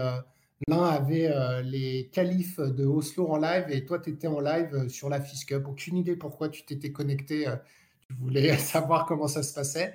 [0.67, 1.32] l'un avait
[1.63, 5.45] les qualifs de Oslo en live et toi tu étais en live sur la FIS
[5.45, 5.65] Cup.
[5.67, 7.47] Aucune idée pourquoi tu t'étais connecté,
[8.07, 9.93] tu voulais savoir comment ça se passait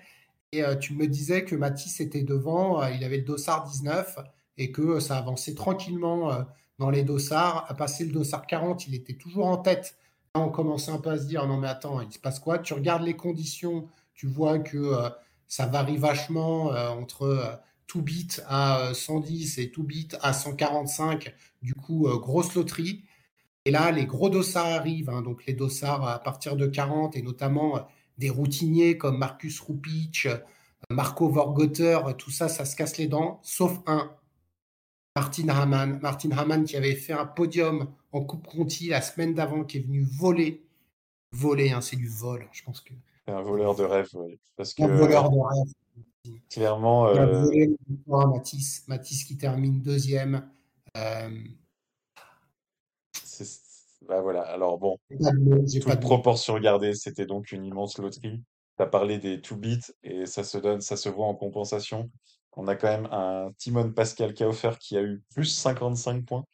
[0.53, 4.19] et euh, tu me disais que Mathis était devant, euh, il avait le dossard 19
[4.57, 6.43] et que ça avançait tranquillement euh,
[6.79, 7.67] dans les dossards.
[7.69, 9.97] À passer le dossard 40, il était toujours en tête
[10.35, 12.59] Là, on commençait un peu à se dire, non mais attends, il se passe quoi?
[12.59, 15.09] Tu regardes les conditions, tu vois que euh,
[15.47, 17.57] ça varie vachement euh, entre euh,
[17.87, 21.35] tout bit à euh, 110 et tout bit à 145.
[21.63, 23.05] Du coup, euh, grosse loterie.
[23.65, 27.23] Et là, les gros dossards arrivent, hein, donc les dossards à partir de 40 et
[27.23, 27.81] notamment euh,
[28.19, 30.39] des routiniers comme Marcus Rupic, euh,
[30.91, 34.11] Marco Vorgotter, tout ça, ça se casse les dents, sauf un,
[35.19, 35.99] Martin Hamann.
[36.01, 39.81] Martin Hamann qui avait fait un podium en Coupe Conti la semaine d'avant, qui est
[39.81, 40.65] venu voler.
[41.33, 42.47] Voler, hein, c'est du vol.
[42.53, 42.95] Je pense que
[43.27, 44.09] un voleur de rêve.
[44.57, 46.39] Parce que un euh, voleur de rêve.
[46.49, 48.87] clairement, Il a euh, volé Matisse.
[48.87, 50.49] Matisse qui termine deuxième.
[50.97, 51.31] Euh,
[53.13, 53.45] c'est,
[54.09, 54.43] bah voilà.
[54.43, 55.31] Alors bon, pas
[55.81, 58.43] toute proportion gardée, c'était donc une immense loterie.
[58.77, 62.11] Tu as parlé des two bits et ça se donne, ça se voit en compensation.
[62.57, 66.45] On a quand même un Timon Pascal Kaufer qui a eu plus 55 points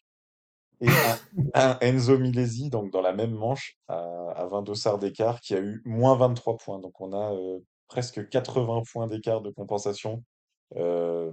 [0.81, 1.19] et un,
[1.55, 3.99] un Enzo Milesi, donc dans la même manche, à,
[4.35, 6.81] à 20 dossards d'écart, qui a eu moins 23 points.
[6.81, 10.25] Donc on a euh, presque 80 points d'écart de compensation.
[10.77, 11.33] Euh,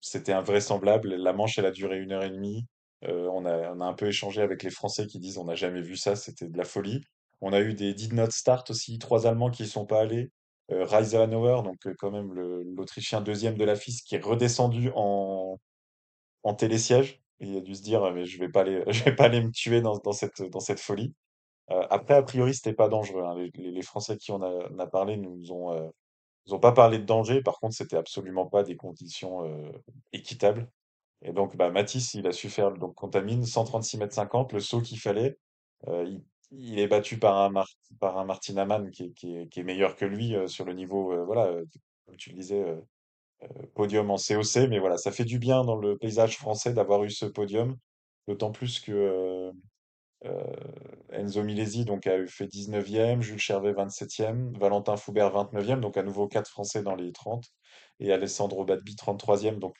[0.00, 1.14] c'était invraisemblable.
[1.14, 2.66] La manche, elle a duré une heure et demie.
[3.04, 5.96] Euh, on a, un peu échangé avec les Français qui disent on n'a jamais vu
[5.96, 7.02] ça, c'était de la folie.
[7.40, 10.30] On a eu des did not start aussi, trois Allemands qui y sont pas allés.
[10.70, 10.84] Euh,
[11.62, 15.58] donc euh, quand même l'Autrichien deuxième de la FIS, qui est redescendu en,
[16.58, 17.22] télésiège.
[17.40, 18.46] Il a dû se dire, mais je vais
[19.04, 21.14] vais pas aller me tuer dans, cette, folie.
[21.70, 23.22] Euh, après, a priori, c'était pas dangereux.
[23.24, 23.36] hein.
[23.54, 25.92] Les, Français qui on a, parlé nous ont,
[26.46, 27.42] nous ont pas parlé de danger.
[27.42, 29.44] Par contre, c'était absolument pas des conditions
[30.12, 30.68] équitables.
[31.22, 34.80] Et donc, bah, Matisse, il a su faire donc Contamine 136 mètres 50, le saut
[34.80, 35.36] qu'il fallait.
[35.88, 36.06] Euh,
[36.50, 37.68] il, est battu par un, Mar-
[38.00, 41.12] par un Martin Amann qui qui qui est meilleur que lui euh, sur le niveau,
[41.12, 41.52] euh, voilà,
[42.06, 42.64] comme tu le disais,
[43.74, 44.68] podium en COC.
[44.68, 47.76] Mais voilà, ça fait du bien dans le paysage français d'avoir eu ce podium.
[48.28, 49.52] D'autant plus que
[51.12, 56.28] Enzo Milesi donc, a fait 19e, Jules Chervet 27e, Valentin Foubert 29e, donc à nouveau
[56.28, 57.44] 4 Français dans les 30,
[58.00, 59.58] et Alessandro Badbi 33e.
[59.58, 59.76] Donc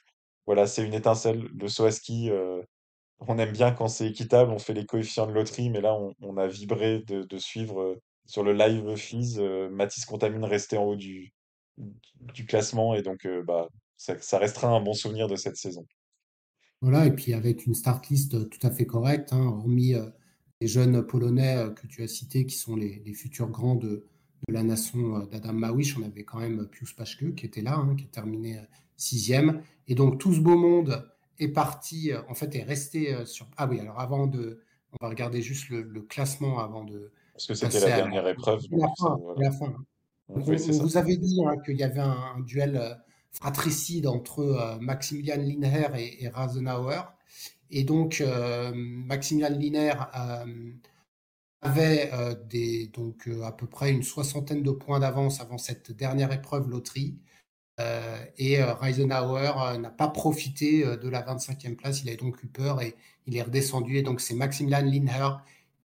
[0.49, 1.42] voilà, c'est une étincelle.
[1.61, 2.62] Le saut euh,
[3.20, 6.36] on aime bien quand c'est équitable, on fait les coefficients de loterie, mais là, on,
[6.38, 10.96] a vibré de, suivre euh, sur le live FIS, euh, Mathis Contamine resté en haut
[10.96, 11.34] du,
[12.46, 13.68] classement, et donc euh, bah,
[13.99, 15.84] ça, restera un bon souvenir de cette saison.
[16.80, 19.96] Voilà, et puis avec une start list tout à fait correcte, hein, hormis
[20.62, 24.07] les jeunes Polonais que tu as cités, qui sont les, futurs grands de,
[24.49, 28.05] la nation d'Adam Mawish, on avait quand même Pius Paschke qui était là, hein, qui
[28.05, 28.62] a terminé
[28.96, 29.62] sixième.
[29.89, 33.47] Et donc tout ce beau monde est parti, euh, en fait, est resté euh, sur...
[33.57, 34.61] Ah oui, alors avant de...
[34.93, 38.26] On va regarder juste le, le classement avant de Parce que c'était la à dernière
[38.28, 38.62] épreuve.
[38.70, 39.16] la fin.
[39.22, 39.43] voilà.
[39.43, 39.66] La fin.
[39.66, 39.84] hein.
[40.28, 40.82] Donc, Donc, oui, on, c'est on ça.
[40.82, 42.95] vous avait dit hein, qu'il y avait un, un duel euh,
[43.30, 47.03] fratricide entre euh, Maximilian Linher et, et Rasenauer.
[47.70, 49.93] Et donc, euh, Maximilian Linher
[51.61, 52.11] avait
[52.49, 57.18] des, donc, à peu près une soixantaine de points d'avance avant cette dernière épreuve loterie.
[57.81, 62.03] Euh, et euh, Reisenauer euh, n'a pas profité euh, de la 25e place.
[62.03, 63.99] Il a donc eu peur et il est redescendu.
[63.99, 65.29] Et donc, c'est Maximilian Linher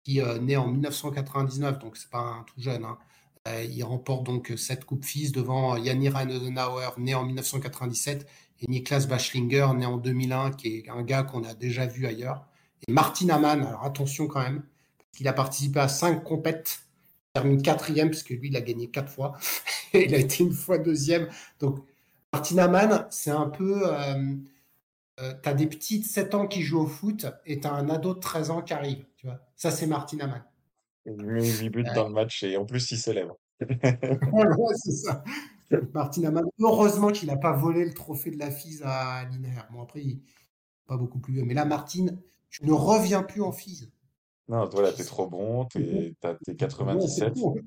[0.04, 2.86] qui est né en 1999, donc c'est pas un tout jeune.
[2.86, 2.98] Hein.
[3.48, 8.28] Euh, il remporte donc cette Coupe FIS devant Janni Reisenauer, né en 1997,
[8.62, 12.46] et Niklas Bachlinger, né en 2001, qui est un gars qu'on a déjà vu ailleurs.
[12.88, 14.62] Et Martin Amann, alors attention quand même,
[14.98, 16.82] parce qu'il a participé à cinq compètes,
[17.34, 19.38] termine quatrième, parce que lui, il a gagné quatre fois,
[19.94, 21.28] et il a été une fois deuxième.
[21.60, 21.80] Donc,
[22.34, 23.82] Martin Amann, c'est un peu...
[23.86, 24.36] Euh,
[25.20, 27.74] euh, tu as des petits de 7 ans qui jouent au foot, et tu as
[27.74, 29.06] un ado de 13 ans qui arrive.
[29.18, 29.40] Tu vois.
[29.56, 30.44] Ça, c'est Martin Amann.
[31.06, 33.38] Il met 8 buts dans le match et en plus, il célèbre.
[34.32, 35.24] voilà, c'est ça.
[35.94, 39.68] Martin Amann, heureusement qu'il n'a pas volé le trophée de la FIS à Linéaire.
[39.72, 40.22] Bon, après, il
[40.92, 41.44] pas beaucoup plus vieux.
[41.46, 42.20] Mais là, Martine,
[42.50, 43.90] tu ne reviens plus en FIS.
[44.48, 47.34] Non, voilà, t'es trop bon, t'es, t'as tes Ouais, c'est 97.
[47.34, 47.62] bon.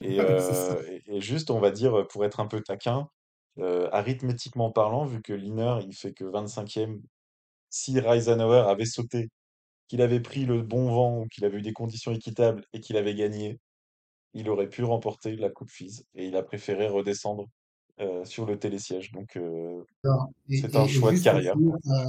[0.00, 0.74] Et, Ouais, c'est ça.
[0.74, 3.08] euh, et, et juste, on va dire, pour être un peu taquin,
[3.58, 7.02] euh, arithmétiquement parlant, vu que Liner, il fait que 25e,
[7.70, 9.28] si Reisenauer avait sauté,
[9.88, 12.96] qu'il avait pris le bon vent, ou qu'il avait eu des conditions équitables et qu'il
[12.98, 13.60] avait gagné,
[14.34, 16.04] il aurait pu remporter la Coupe FIS.
[16.14, 17.46] Et il a préféré redescendre
[18.00, 19.12] euh, sur le télésiège.
[19.12, 21.52] Donc, euh, Alors, et, c'est un et- et choix de juste pour carrière.
[21.52, 22.06] finir euh,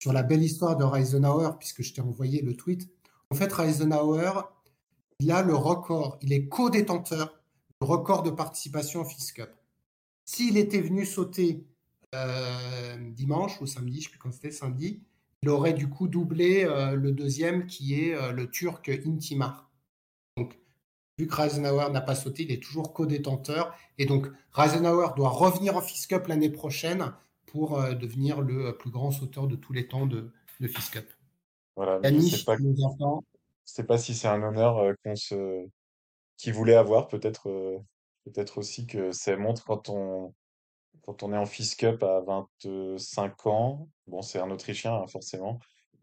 [0.00, 2.90] sur la belle histoire de Reisenauer, puisque je t'ai envoyé le tweet.
[3.30, 4.32] En fait, Reisenauer,
[5.18, 7.40] il a le record, il est co-détenteur
[7.80, 9.50] du record de participation en FIS Cup.
[10.24, 11.66] S'il était venu sauter
[12.14, 15.02] euh, dimanche ou samedi, je ne sais plus quand c'était, samedi,
[15.42, 19.70] il aurait du coup doublé euh, le deuxième qui est euh, le turc Intimar.
[20.36, 20.58] Donc,
[21.18, 23.74] vu que Reisenauer n'a pas sauté, il est toujours co-détenteur.
[23.98, 27.12] Et donc, Reisenauer doit revenir en FIS Cup l'année prochaine
[27.46, 31.15] pour devenir le plus grand sauteur de tous les temps de, de FIS Cup.
[31.76, 35.14] Voilà, mais je sais Yannick, pas, je sais pas si c'est un honneur euh, qu'on
[35.14, 35.66] se,
[36.38, 37.06] qu'il voulait avoir.
[37.08, 37.78] Peut-être, euh,
[38.24, 40.34] peut-être aussi que ça montre quand on,
[41.02, 43.88] quand on est en FIS Cup à 25 ans.
[44.06, 45.60] Bon, c'est un Autrichien, hein, forcément.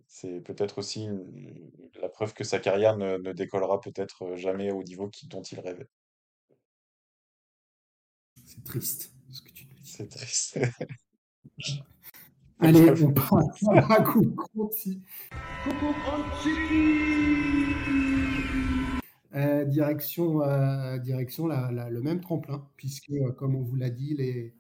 [0.07, 4.71] C'est peut-être aussi une- la preuve que sa carrière ne, ne décollera peut-être euh, jamais
[4.71, 5.88] au niveau qui, dont il rêvait.
[8.45, 9.89] C'est triste ce que tu nous dis.
[9.89, 10.59] C'est triste.
[12.64, 15.01] Allez, on passe à la Coupe Conti.
[19.36, 23.89] Euh, direction euh, direction la- la- le même tremplin, puisque, euh, comme on vous l'a
[23.89, 24.53] dit, les,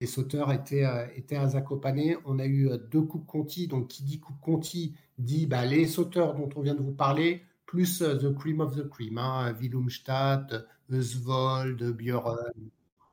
[0.00, 2.16] les sauteurs étaient, euh, étaient à Zakopane.
[2.24, 3.68] On a eu deux Coupes Conti.
[3.68, 7.42] Donc, qui dit Coupe Conti dit bah, les sauteurs dont on vient de vous parler,
[7.66, 9.18] plus The Cream of the Cream.
[9.18, 10.54] Hein, Willumstadt,
[10.90, 12.36] Eusvold, Björn.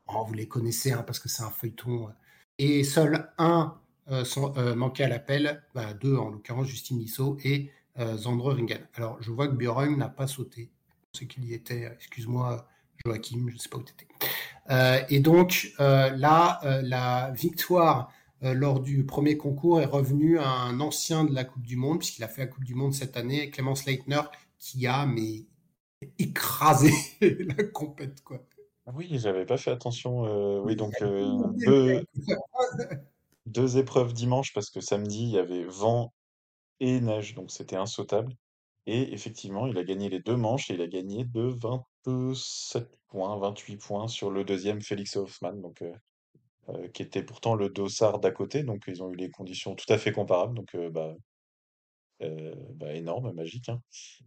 [0.08, 2.10] Oh, vous les connaissez hein, parce que c'est un feuilleton.
[2.58, 3.76] Et seul un
[4.24, 8.88] sont, euh, manquait à l'appel, bah, deux en l'occurrence, Justine Lissot et euh, Zandre Ringen.
[8.96, 10.70] Alors, je vois que Björn n'a pas sauté.
[11.14, 11.92] Sais qu'il y était.
[11.96, 12.68] Excuse-moi,
[13.06, 15.06] Joachim, je ne sais pas où tu étais.
[15.10, 21.34] et donc là, la victoire lors du premier concours est revenue à un ancien de
[21.34, 24.22] la Coupe du Monde, puisqu'il a fait la Coupe du Monde cette année, Clémence Leitner,
[24.58, 25.46] qui a mais
[26.18, 26.92] écrasé
[27.22, 28.40] la compète quoi.
[28.94, 30.64] Oui, j'avais pas fait attention.
[30.64, 32.06] oui, donc deux,
[33.46, 36.14] deux épreuves dimanche parce que samedi il y avait vent
[36.80, 38.36] et neige, donc c'était insautable.
[38.88, 43.38] Et effectivement, il a gagné les deux manches et il a gagné de 27 points,
[43.38, 45.94] 28 points sur le deuxième Félix Hoffmann, donc, euh,
[46.70, 48.64] euh, qui était pourtant le dossard d'à côté.
[48.64, 50.56] Donc ils ont eu les conditions tout à fait comparables.
[50.56, 51.16] Donc euh, bah,
[52.76, 53.82] bah, énorme, magique, hein.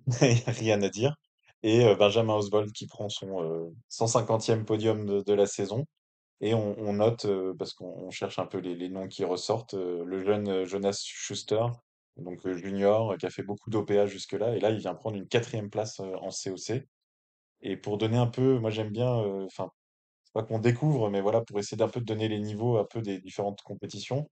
[0.47, 1.17] Rien à dire.
[1.62, 5.87] Et Benjamin Oswald qui prend son 150e podium de, la saison.
[6.41, 7.26] Et on, note,
[7.59, 11.64] parce qu'on cherche un peu les, les noms qui ressortent, le jeune Jonas Schuster,
[12.16, 15.16] donc euh, junior, euh, qui a fait beaucoup d'OPA jusque-là, et là il vient prendre
[15.16, 16.87] une quatrième place euh, en COC.
[17.62, 19.09] Et pour donner un peu, moi j'aime bien,
[19.47, 19.70] enfin,
[20.24, 22.85] c'est pas qu'on découvre, mais voilà, pour essayer d'un peu de donner les niveaux un
[22.85, 24.28] peu des différentes compétitions.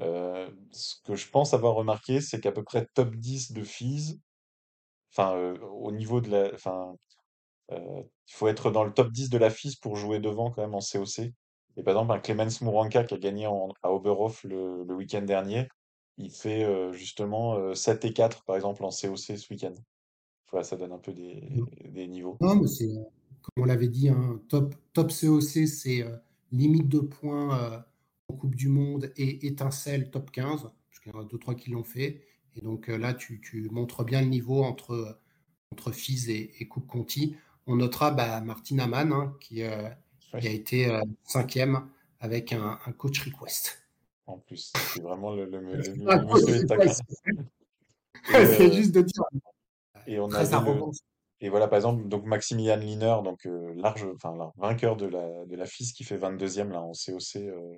[0.00, 4.20] ce que je pense avoir remarqué, c'est qu'à peu près top 10 de FIS,
[5.12, 6.94] enfin, au niveau de la, enfin,
[7.70, 10.74] il faut être dans le top 10 de la FIS pour jouer devant quand même
[10.74, 11.32] en COC.
[11.76, 13.46] Et par exemple, un Clemens Mouranka qui a gagné
[13.82, 15.68] à Oberhof le, le week-end dernier,
[16.18, 19.74] il fait justement 7 et 4 par exemple en COC ce week-end.
[20.50, 21.48] Voilà, ça donne un peu des,
[21.88, 22.36] des niveaux.
[22.40, 26.04] Non, mais c'est, comme on l'avait dit, un top, top COC, c'est
[26.52, 27.84] limite de points
[28.28, 31.54] en Coupe du Monde et étincelle top 15, parce qu'il y en a deux, trois
[31.54, 32.22] qui l'ont fait.
[32.56, 35.18] Et donc là, tu, tu, montres bien le niveau entre,
[35.72, 37.36] entre FIS et, Coupe Conti.
[37.66, 41.88] On notera bah, Martin Amann, hein, qui, qui, a été cinquième
[42.20, 43.80] avec un, un coach request.
[44.26, 45.82] En plus, c'est vraiment le, le, le,
[48.24, 49.24] C'est juste de dire.
[50.06, 50.44] Et on a
[51.44, 55.56] et voilà, par exemple, donc Maximilian Liner, donc euh, large, enfin vainqueur de la de
[55.56, 57.74] la FIS qui fait 22e là en COC, euh,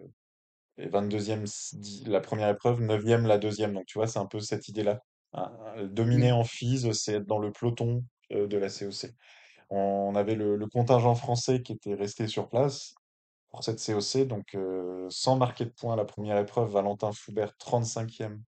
[0.78, 3.74] et 22e la première épreuve, 9e la deuxième.
[3.74, 5.02] Donc tu vois, c'est un peu cette idée-là.
[5.32, 5.50] Hein,
[5.90, 9.10] dominer en FIS, c'est être dans le peloton euh, de la COC.
[9.70, 12.94] On avait le, contingent français qui était resté sur place
[13.48, 14.26] pour cette COC.
[14.26, 18.38] Donc, euh, sans marquer de points la première épreuve, Valentin Foubert 35e,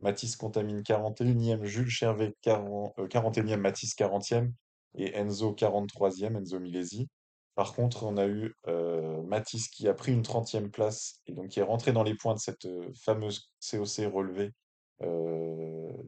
[0.00, 4.52] Mathis Contamine 41e, Jules Chervet 40, 41e, euh, Mathis 40e
[4.94, 7.08] et Enzo 43e, Enzo Milesi.
[7.54, 11.48] Par contre, on a eu euh, Mathis qui a pris une 30e place et donc
[11.48, 14.52] qui est rentré dans les points de cette fameuse COC relevée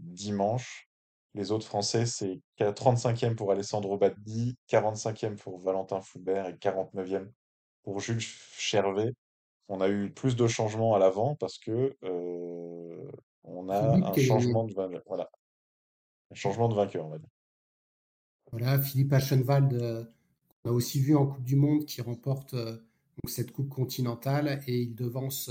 [0.00, 0.88] dimanche.
[1.36, 7.28] Les autres Français, c'est 35e pour Alessandro Baddi, 45e pour Valentin Foubert et 49e
[7.82, 9.12] pour Jules Chervet,
[9.68, 13.10] on a eu plus de changements à l'avant parce que euh,
[13.44, 14.74] on a un changement de
[15.06, 15.28] voilà,
[16.30, 17.28] un changement de vainqueur, on va dire.
[18.50, 20.04] Voilà, Philippe Aschenwald, euh,
[20.64, 22.78] on a aussi vu en Coupe du Monde qui remporte euh,
[23.26, 25.50] cette Coupe continentale et il devance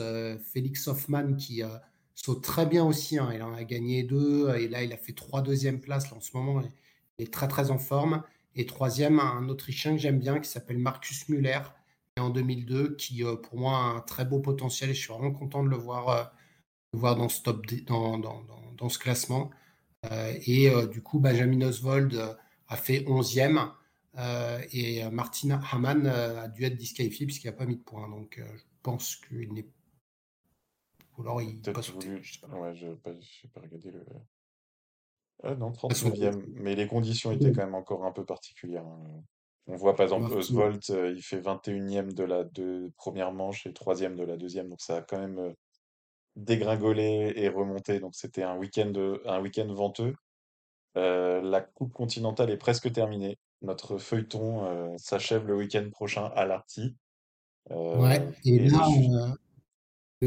[0.52, 1.62] Félix Hoffmann qui
[2.16, 3.18] saute très bien aussi.
[3.18, 3.30] Hein.
[3.34, 6.12] il en a gagné deux et là il a fait trois deuxième places.
[6.12, 6.62] en ce moment,
[7.20, 8.24] il est très très en forme.
[8.56, 11.60] Et troisième, un Autrichien que j'aime bien qui s'appelle Marcus Müller
[12.18, 15.32] en 2002, qui euh, pour moi a un très beau potentiel et je suis vraiment
[15.32, 16.24] content de le voir, euh,
[16.94, 17.42] voir dans, ce
[17.86, 18.44] dans, dans,
[18.78, 19.52] dans, ce classement.
[20.12, 22.38] Euh, et du coup, Benjamin Oswald
[22.70, 23.72] a fait 11e
[24.72, 28.08] et Martin Hamann a dû être disqualifié puisqu'il n'a pas mis de points.
[28.10, 29.68] Donc je pense qu'il n'est
[31.18, 32.10] ou alors il pas sauté.
[32.10, 33.12] Ouais, je n'ai pas,
[33.54, 34.04] pas, regardé le.
[35.44, 36.44] Ah non, 39e.
[36.56, 38.86] Mais les conditions étaient quand même encore un peu particulières.
[38.86, 39.24] Hein.
[39.68, 42.44] On voit par exemple Oswald, euh, il fait 21e de la
[42.98, 45.54] première manche et 3e de la deuxième, donc ça a quand même euh,
[46.36, 48.00] dégringolé et remonté.
[48.00, 48.94] Donc c'était un week-end
[49.26, 50.14] un week-end venteux.
[50.98, 53.40] Euh, la Coupe continentale est presque terminée.
[53.62, 56.96] Notre feuilleton s'achève le week-end prochain à l'Arty.
[57.72, 58.86] ouais, et, là,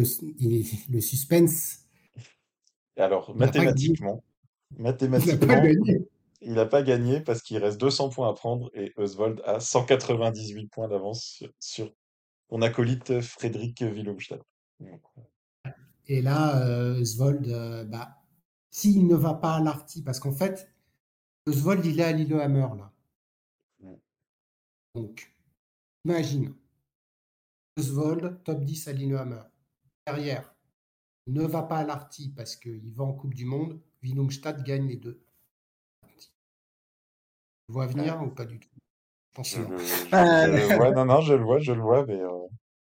[0.01, 1.87] le, le, suspense.
[2.97, 4.23] Alors, mathématiquement,
[4.77, 5.63] mathématiquement,
[6.41, 10.67] il n'a pas gagné parce qu'il reste 200 points à prendre et Oswald a 198
[10.69, 11.93] points d'avance sur,
[12.49, 14.43] son acolyte Frédéric Willumstadt.
[16.07, 18.17] Et là, euh, Oswald, euh, bah,
[18.71, 20.73] s'il ne va pas à l'Arty, parce qu'en fait,
[21.47, 22.93] Oswald, il est à Lillehammer, là.
[24.95, 25.33] Donc,
[26.05, 26.55] imagine,
[27.77, 29.43] Oswald, top 10 à Lillehammer.
[30.09, 30.55] Derrière,
[31.27, 33.81] ne va pas à l'Arty parce qu'il va en Coupe du Monde.
[34.03, 35.21] Willumstadt gagne les deux
[37.69, 38.69] le vois venir ou pas du tout?
[39.45, 42.31] Je, je, vois, non, non, je le vois, je le vois, mais euh,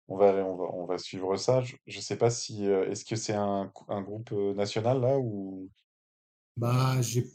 [0.07, 1.61] on, va, on, va, on va suivre ça.
[1.61, 2.67] Je ne sais pas si.
[2.67, 5.69] Euh, est-ce que c'est un, un, groupe euh, national là ou?
[6.57, 7.27] Bah, j'ai.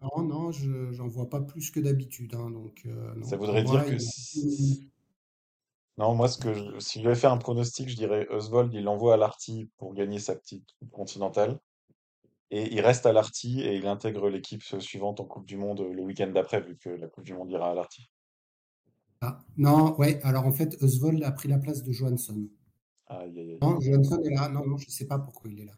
[0.00, 2.34] Non, non, je j'en vois pas plus que d'habitude.
[2.34, 2.86] Hein, donc,
[3.22, 3.96] ça voudrait dire que.
[5.98, 8.82] Non, moi, ce que je- si je devais faire un pronostic, je dirais Oswald, il
[8.84, 11.60] l'envoie à l'Arty pour gagner sa petite coupe continentale.
[12.50, 15.92] Et il reste à l'Arty et il intègre l'équipe suivante en Coupe du Monde euh,
[15.92, 18.10] le week-end d'après, vu que la Coupe du Monde ira à l'Arty.
[19.22, 22.48] Ah, non, ouais, alors en fait, Oswald a pris la place de Johansson.
[23.06, 23.58] Aïe, aïe, aïe.
[23.62, 24.48] Non, Johansson est là.
[24.48, 25.72] Non, non, je ne sais pas pourquoi il est là.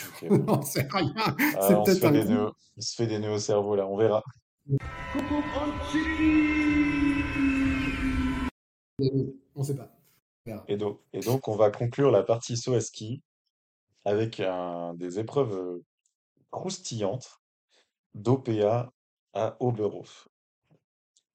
[0.00, 0.28] Ok.
[0.46, 1.12] Non, c'est rien.
[1.16, 2.28] Ah, C'est on se peut-être fait un des coup.
[2.30, 4.22] nœuds, on se fait des nœuds au cerveau là, on verra.
[9.00, 9.94] On ne sait pas.
[10.66, 13.22] Et donc, et donc, on va conclure la partie saut à ski
[14.04, 15.84] avec un- des épreuves euh,
[16.50, 17.40] croustillantes
[18.14, 18.90] d'OPA
[19.34, 20.28] à Oberhof.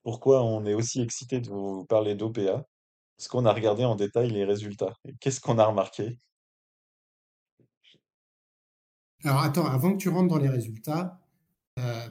[0.02, 2.66] Pourquoi on est aussi excité de vous parler d'OPA?
[3.16, 4.94] Parce qu'on a regardé en détail les résultats.
[5.20, 6.20] Qu'est-ce qu'on a remarqué?
[9.24, 11.22] Alors attends, avant que tu rentres dans les résultats,
[11.80, 12.10] euh,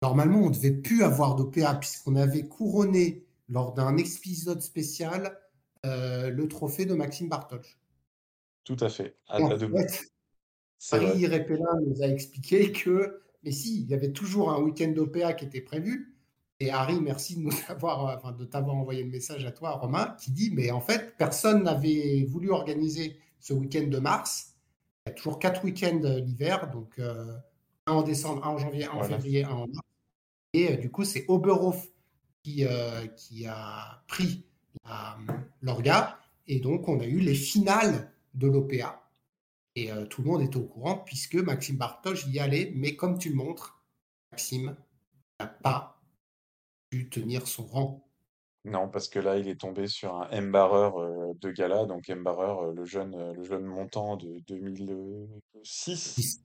[0.00, 5.38] normalement, on ne devait plus avoir d'OPA puisqu'on avait couronné lors d'un épisode spécial
[5.86, 7.78] euh, le trophée de Maxime Bartosz.
[8.64, 10.02] Tout à fait, à, en fait.
[10.92, 15.32] Harry Repella nous a expliqué que, mais si, il y avait toujours un week-end d'OPA
[15.34, 16.14] qui était prévu.
[16.60, 19.70] Et Harry, merci de nous avoir, euh, enfin, de t'avoir envoyé le message à toi,
[19.72, 24.54] Romain, qui dit, mais en fait, personne n'avait voulu organiser ce week-end de mars.
[25.06, 27.32] Il y a toujours quatre week-ends l'hiver, donc euh,
[27.86, 29.16] un en décembre, un en janvier, un en Voilà.
[29.16, 29.86] février, un en mars.
[30.52, 31.88] Et euh, du coup, c'est Oberhof
[32.48, 34.44] qui, euh, qui a pris
[35.60, 36.18] l'orga.
[36.46, 39.02] Et donc, on a eu les finales de l'OPA.
[39.74, 42.72] Et euh, tout le monde était au courant puisque Maxime Bartosz y allait.
[42.74, 43.82] Mais comme tu le montres,
[44.32, 44.76] Maxime
[45.38, 46.00] n'a pas
[46.90, 48.04] pu tenir son rang.
[48.64, 51.84] Non, parce que là, il est tombé sur un M-barreur euh, de gala.
[51.84, 56.42] Donc, M-barreur, euh, le jeune, le jeune montant de 2006,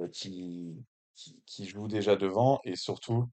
[0.00, 0.84] euh, qui,
[1.14, 2.60] qui, qui joue déjà devant.
[2.64, 3.26] Et surtout,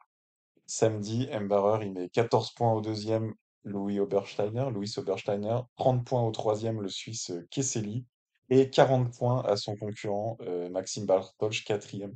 [0.68, 6.32] samedi, M-barreur, il met 14 points au deuxième, Louis Obersteiner, Louis Obersteiner, 30 points au
[6.32, 8.06] troisième, le Suisse euh, Kesseli,
[8.50, 12.16] et 40 points à son concurrent euh, Maxime Bartosz, quatrième.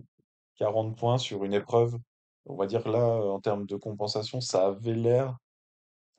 [0.57, 1.97] 40 points sur une épreuve,
[2.45, 5.35] on va dire là, euh, en termes de compensation, ça avait l'air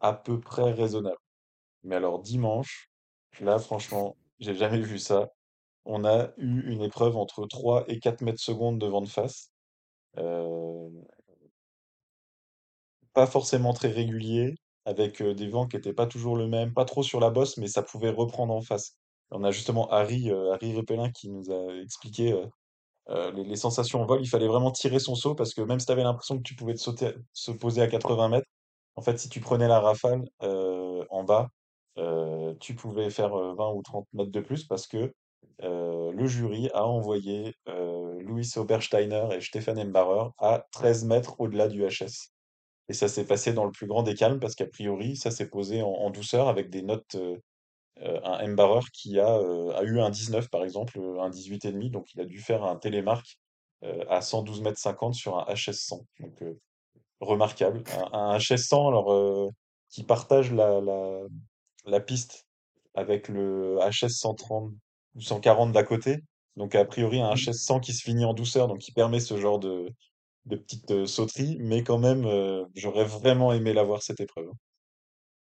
[0.01, 1.17] à peu près raisonnable.
[1.85, 2.91] Mais alors dimanche,
[3.41, 5.31] là franchement, j'ai jamais vu ça.
[5.85, 9.53] On a eu une épreuve entre 3 et 4 mètres secondes de vent de face.
[13.15, 14.55] Pas forcément très régulier,
[14.85, 17.69] avec des vents qui n'étaient pas toujours le même, pas trop sur la bosse, mais
[17.69, 18.97] ça pouvait reprendre en face.
[19.31, 22.39] On a justement Harry, euh, Harry Repellin qui nous a expliqué
[23.09, 24.21] les, sensations en vol.
[24.23, 26.55] Il fallait vraiment tirer son saut parce que même si tu avais l'impression que tu
[26.55, 28.47] pouvais te sauter, se poser à 80 mètres,
[28.97, 31.49] en fait, si tu prenais la rafale en bas,
[32.61, 35.13] tu pouvais faire euh, 20 ou 30 mètres de plus parce que
[35.61, 42.32] le jury a envoyé Louis Obersteiner et Stefan Embarer à 13 mètres au-delà du HS.
[42.89, 45.49] Et ça s'est passé dans le plus grand des calmes parce qu'a priori, ça s'est
[45.49, 47.37] posé en, en douceur avec des notes, euh,
[48.03, 51.65] euh, un Embarrer qui a, euh, a eu un 19 par exemple, euh, un 18
[51.67, 53.39] et demi, donc il a dû faire un télémark
[53.85, 56.07] euh, à 112 mètres 50 sur un HS 100.
[56.21, 56.59] Donc euh,
[57.21, 57.85] remarquable.
[58.13, 59.49] Un, un HS 100 alors euh,
[59.91, 61.21] qui partage la, la,
[61.87, 62.47] la piste
[62.95, 64.73] avec le HS 130
[65.15, 66.21] ou 140 d'à côté.
[66.57, 69.37] Donc a priori un HS 100 qui se finit en douceur, donc qui permet ce
[69.39, 69.89] genre de,
[70.47, 74.51] de petites euh, sauteries, mais quand même, euh, j'aurais vraiment aimé la voir cette épreuve.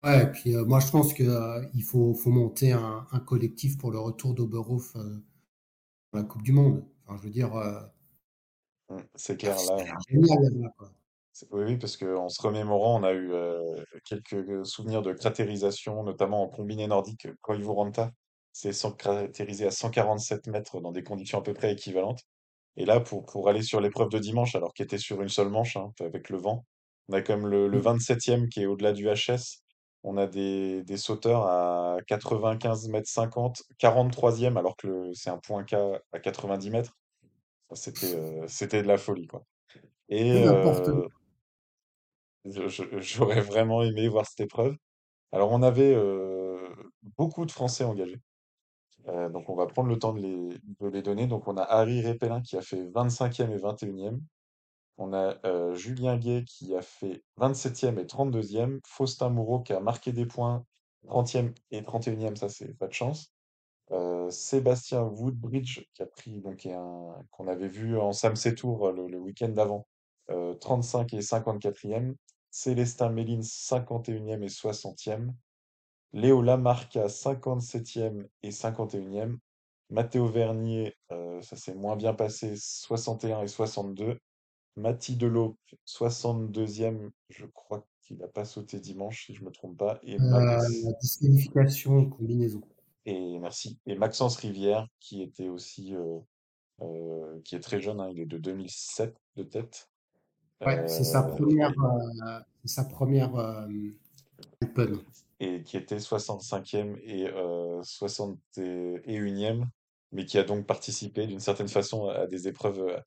[0.04, 3.98] Ouais, et puis moi je pense qu'il faut, faut monter un, un collectif pour le
[3.98, 5.02] retour d'Oberhof pour
[6.14, 6.82] la Coupe du Monde.
[7.04, 7.78] Enfin, je veux dire, euh,
[8.90, 9.84] Mm, C'est clair, là.
[10.08, 10.90] c'est génial quoi.
[11.50, 16.42] Oui, oui, parce qu'en se remémorant, on a eu euh, quelques souvenirs de cratérisation, notamment
[16.42, 17.26] en combiné nordique.
[17.42, 18.12] Koivu Ranta,
[18.52, 22.20] c'est sans- cratérisé à 147 mètres dans des conditions à peu près équivalentes.
[22.76, 25.48] Et là, pour, pour aller sur l'épreuve de dimanche, alors qu'il était sur une seule
[25.48, 26.66] manche, hein, avec le vent,
[27.08, 29.62] on a comme le, le 27e qui est au-delà du HS.
[30.02, 35.64] On a des, des sauteurs à 95 mètres 50, 43e, alors que c'est un point
[35.64, 35.74] K
[36.12, 36.96] à 90 mètres.
[37.74, 39.44] C'était euh, c'était de la folie, quoi.
[40.08, 41.08] Et euh,
[42.44, 44.76] j'aurais vraiment aimé voir cette épreuve.
[45.32, 46.68] Alors, on avait euh,
[47.18, 48.20] beaucoup de Français engagés.
[49.08, 51.26] Euh, donc, on va prendre le temps de les, donner.
[51.26, 54.20] Donc, on a Harry Repellin qui a fait 25e et 21e.
[54.96, 58.80] On a euh, Julien Gay qui a fait 27e et 32e.
[58.86, 60.64] Faustin Moreau qui a marqué des points
[61.06, 63.30] 30e et 31e, ça c'est pas de chance.
[63.90, 66.66] Euh, Sébastien Woodbridge qui a pris, donc
[67.30, 69.86] qu'on avait vu en Samsey Tour le, le week-end d'avant,
[70.30, 72.14] euh, 35 et 54e.
[72.50, 75.32] Célestin Mélines 51e et 60e.
[76.14, 79.36] Léo Lamarca 57e et 51e.
[79.90, 84.18] Mathéo Vernier, euh, ça s'est moins bien passé, 61 et 62.
[84.76, 85.56] Mathis Delop,
[85.86, 89.98] 62e, je crois qui n'a pas sauté dimanche, si je me trompe pas.
[90.02, 92.60] Et Euh, Max, la disqualification combinaison.
[93.06, 93.78] et merci.
[93.86, 96.18] Et Maxence Rivière, qui était aussi, euh,
[96.80, 99.88] euh, qui est très jeune, hein, il est de 2007 de tête.
[100.64, 103.68] Ouais, c'est sa Euh, première, euh, sa première euh.
[105.44, 109.66] Et qui était 65e et euh, 61e,
[110.12, 112.98] mais qui a donc participé d'une certaine façon à des épreuves euh,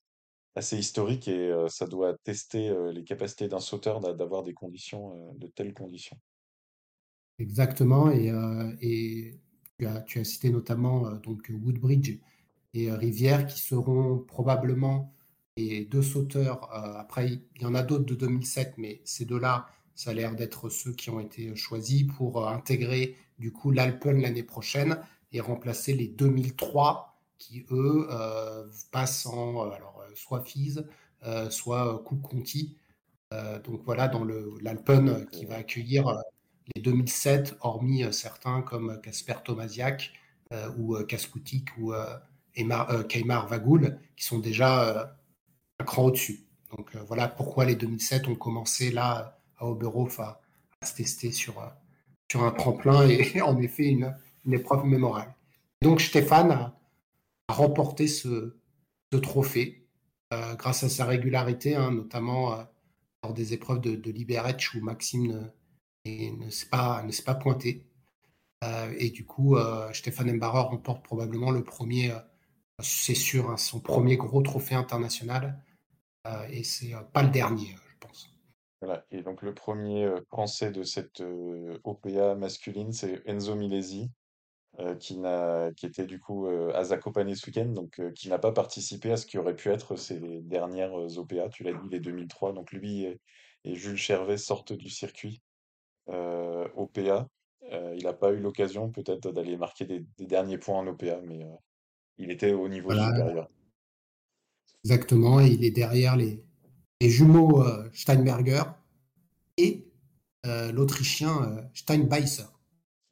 [0.56, 4.54] assez historiques et euh, ça doit tester euh, les capacités d'un sauteur d'a- d'avoir des
[4.54, 6.18] conditions, de telles conditions.
[7.40, 8.12] Exactement.
[8.12, 9.40] Et,
[9.80, 12.18] tu as, tu as cité notamment donc Woodbridge
[12.74, 15.14] et Rivière qui seront probablement
[15.56, 16.74] les deux sauteurs.
[16.74, 19.68] après, il y en a d'autres de 2007, mais ces deux-là,
[19.98, 24.22] ça a l'air d'être ceux qui ont été choisis pour euh, intégrer du coup l'Alpen
[24.22, 25.00] l'année prochaine
[25.34, 30.80] et remplacer les 2003 qui, eux, euh, passent en euh, alors, soit FIS,
[31.50, 32.78] soit Coupe Conti.
[33.32, 34.24] Donc voilà, dans
[34.62, 36.24] l'Alpen qui va accueillir
[36.74, 40.14] les 2007, hormis certains comme Casper Tomasiak
[40.78, 41.94] ou Kaskoutik ou
[42.54, 45.16] Keimar Vagoul, qui sont déjà
[45.80, 46.48] un cran au-dessus.
[46.76, 50.42] Donc voilà pourquoi les 2007 ont commencé là à Oberhof à,
[50.84, 51.68] se tester sur, euh,
[52.32, 55.34] sur un tremplin et en effet une, une épreuve mémorable.
[55.82, 56.74] Donc Stéphane a,
[57.50, 58.56] remporté ce,
[59.22, 59.88] trophée
[60.34, 62.64] euh, grâce à sa régularité, hein, notamment euh,
[63.24, 65.50] lors des épreuves de, de Liberec où Maxime
[66.06, 67.84] ne, ne s'est pas, ne pas pointé.
[68.98, 69.56] Et du coup,
[69.94, 72.12] Stéphane Embarrer remporte probablement le premier,
[72.82, 75.64] c'est sûr, hein, son premier gros trophée international.
[76.50, 78.37] Et c'est pas le dernier, je pense.
[78.82, 79.06] Voilà.
[79.12, 84.12] Et donc le premier euh, Français de cette euh, OPA masculine, c'est Enzo Milesi,
[84.80, 88.30] euh, qui n'a, qui était du coup euh, à Zakopane ce week-end, donc euh, qui
[88.30, 91.50] n'a pas participé à ce qui aurait pu être ses dernières OPA.
[91.50, 92.54] Tu l'as dit, les 2003.
[92.54, 93.20] Donc lui et,
[93.64, 95.42] et Jules Chervet sortent du circuit
[96.08, 97.28] OPA.
[97.72, 101.46] Il n'a pas eu l'occasion peut-être d'aller marquer des, des derniers points en OPA, mais
[102.18, 103.50] il était au niveau Voilà, supérieur.
[104.86, 105.40] exactement.
[105.42, 106.46] Il est derrière les,
[107.02, 108.64] les jumeaux euh, Steinberger
[109.58, 109.88] et
[110.46, 112.46] euh, l'Autrichien euh, Steinbeißer.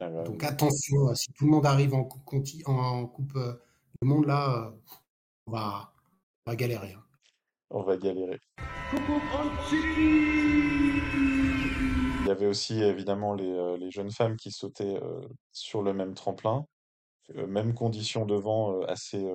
[0.01, 3.53] Euh, Donc attention, euh, si tout le monde arrive en coupe, conti- en coupe euh,
[4.01, 4.71] du monde, là, euh,
[5.47, 5.93] on, va,
[6.45, 6.93] on va galérer.
[6.93, 7.03] hein.
[7.69, 8.39] on va galérer.
[12.21, 15.21] Il y avait aussi évidemment les, euh, les jeunes femmes qui sautaient euh,
[15.51, 16.65] sur le même tremplin.
[17.35, 19.25] Euh, même condition de vent euh, assez,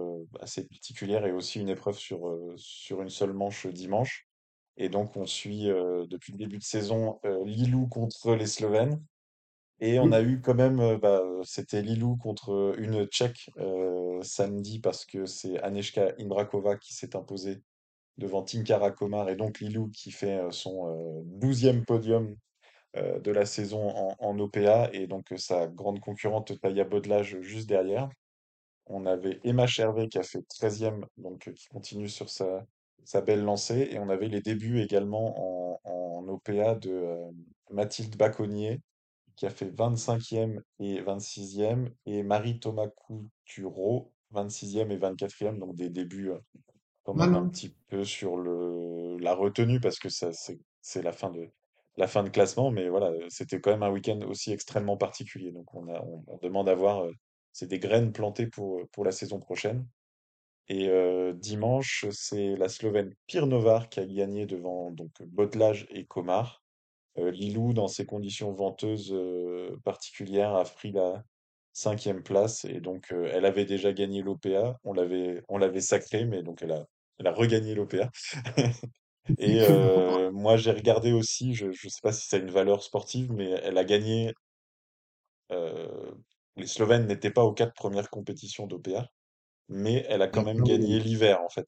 [0.40, 2.20] assez particulière et aussi une épreuve sur,
[2.56, 4.26] sur une seule manche dimanche.
[4.80, 8.98] Et donc on suit euh, depuis le début de saison euh, Lilou contre les Slovènes.
[9.78, 13.50] Et on a eu quand même, euh, bah, c'était Lilou contre une Tchèque
[14.22, 17.62] samedi parce que c'est Aneška Imbrakova qui s'est imposée
[18.16, 22.34] devant Tinkara Komar et donc Lilou qui fait son 12e podium
[22.94, 28.08] de la saison en, en OPA et donc sa grande concurrente Taya Bodlage juste derrière.
[28.86, 32.66] On avait Emma Chervet qui a fait 13e, donc qui continue sur sa,
[33.04, 33.88] sa belle lancée.
[33.90, 37.30] Et on avait les débuts également en, en OPA de euh,
[37.70, 38.80] Mathilde Baconnier
[39.40, 46.30] qui a fait 25e et 26e, et Marie-Thomas Couturo, 26e et 24e, donc des débuts
[46.30, 46.38] euh,
[47.04, 51.30] quand même un petit peu sur le, la retenue parce que ça, c'est, la fin
[51.30, 51.48] de,
[51.96, 55.52] la fin de classement, mais voilà, euh, c'était quand même un week-end aussi extrêmement particulier.
[55.52, 57.12] Donc on a, on, on demande à voir, euh,
[57.52, 59.86] c'est des graines plantées pour, pour la saison prochaine.
[60.70, 66.62] Et euh, dimanche, c'est la Slovène Pirnovar qui a gagné devant donc Bodlage et Komar.
[67.18, 71.24] Euh, Lilou, dans ses conditions venteuses euh, particulières, a pris la
[71.72, 74.78] cinquième place et donc elle avait déjà gagné l'OPA.
[74.84, 76.86] On l'avait, on l'avait sacrée, mais donc elle a,
[77.18, 78.08] elle a regagné l'OPA.
[79.38, 79.60] Et
[80.32, 83.50] moi, j'ai regardé aussi, je ne sais pas si ça a une valeur sportive, mais
[83.62, 84.32] elle a gagné.
[85.50, 89.08] les Slovènes n'étaient pas aux quatre premières compétitions d'OPA,
[89.70, 91.66] mais elle a quand même gagné l'hiver en fait.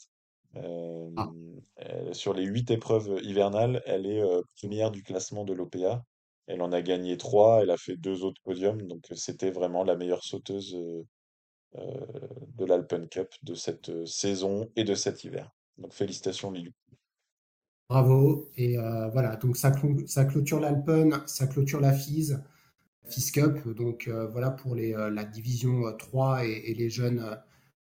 [0.57, 1.30] Euh, Ah.
[1.76, 6.05] elle- sur les huit épreuves hivernales, elle est euh, première du classement de l'OPA.
[6.46, 9.84] Elle en a gagné trois, elle a fait deux autres podiums, donc euh, c'était vraiment
[9.84, 11.05] la meilleure sauteuse euh,
[11.78, 12.07] euh,
[12.59, 15.50] de l'Alpen Cup de cette euh, saison et de cet hiver.
[15.78, 16.72] Donc félicitations Lilou.
[17.88, 18.50] Bravo.
[18.57, 22.32] Et euh, voilà, donc ça, clou- ça clôture l'Alpen, ça clôture la FIS,
[23.07, 23.68] FIS Cup.
[23.68, 27.34] Donc euh, voilà pour les, euh, la division euh, 3 et, et les jeunes euh,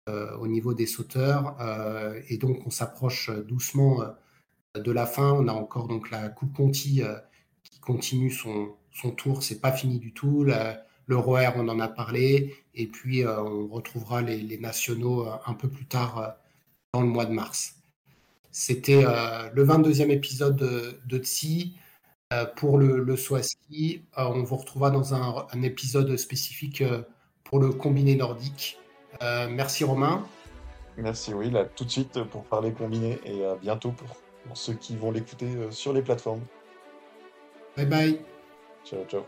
[0.08, 1.56] au niveau des sauteurs.
[1.60, 5.32] Euh, et donc on s'approche euh, doucement euh, de la fin.
[5.32, 7.16] On a encore donc la Coupe Conti euh,
[7.64, 9.42] qui continue son, son tour.
[9.42, 10.44] C'est pas fini du tout.
[11.06, 12.54] Le ROER, on en a parlé.
[12.74, 16.28] Et puis euh, on retrouvera les, nationaux euh, un peu plus tard euh,
[16.94, 17.76] dans le mois de mars.
[18.50, 21.76] C'était euh, le 22e épisode de, de TSI.
[22.56, 24.02] pour le, le ski.
[24.16, 26.82] on vous retrouvera dans un épisode spécifique
[27.44, 28.78] pour le combiné nordique.
[29.50, 30.26] Merci Romain.
[30.96, 34.08] Merci, oui, là tout de suite pour parler combiné et à bientôt pour,
[34.46, 36.42] pour ceux qui vont l'écouter sur les plateformes.
[37.76, 38.20] Bye bye.
[38.84, 39.22] Ciao, ciao.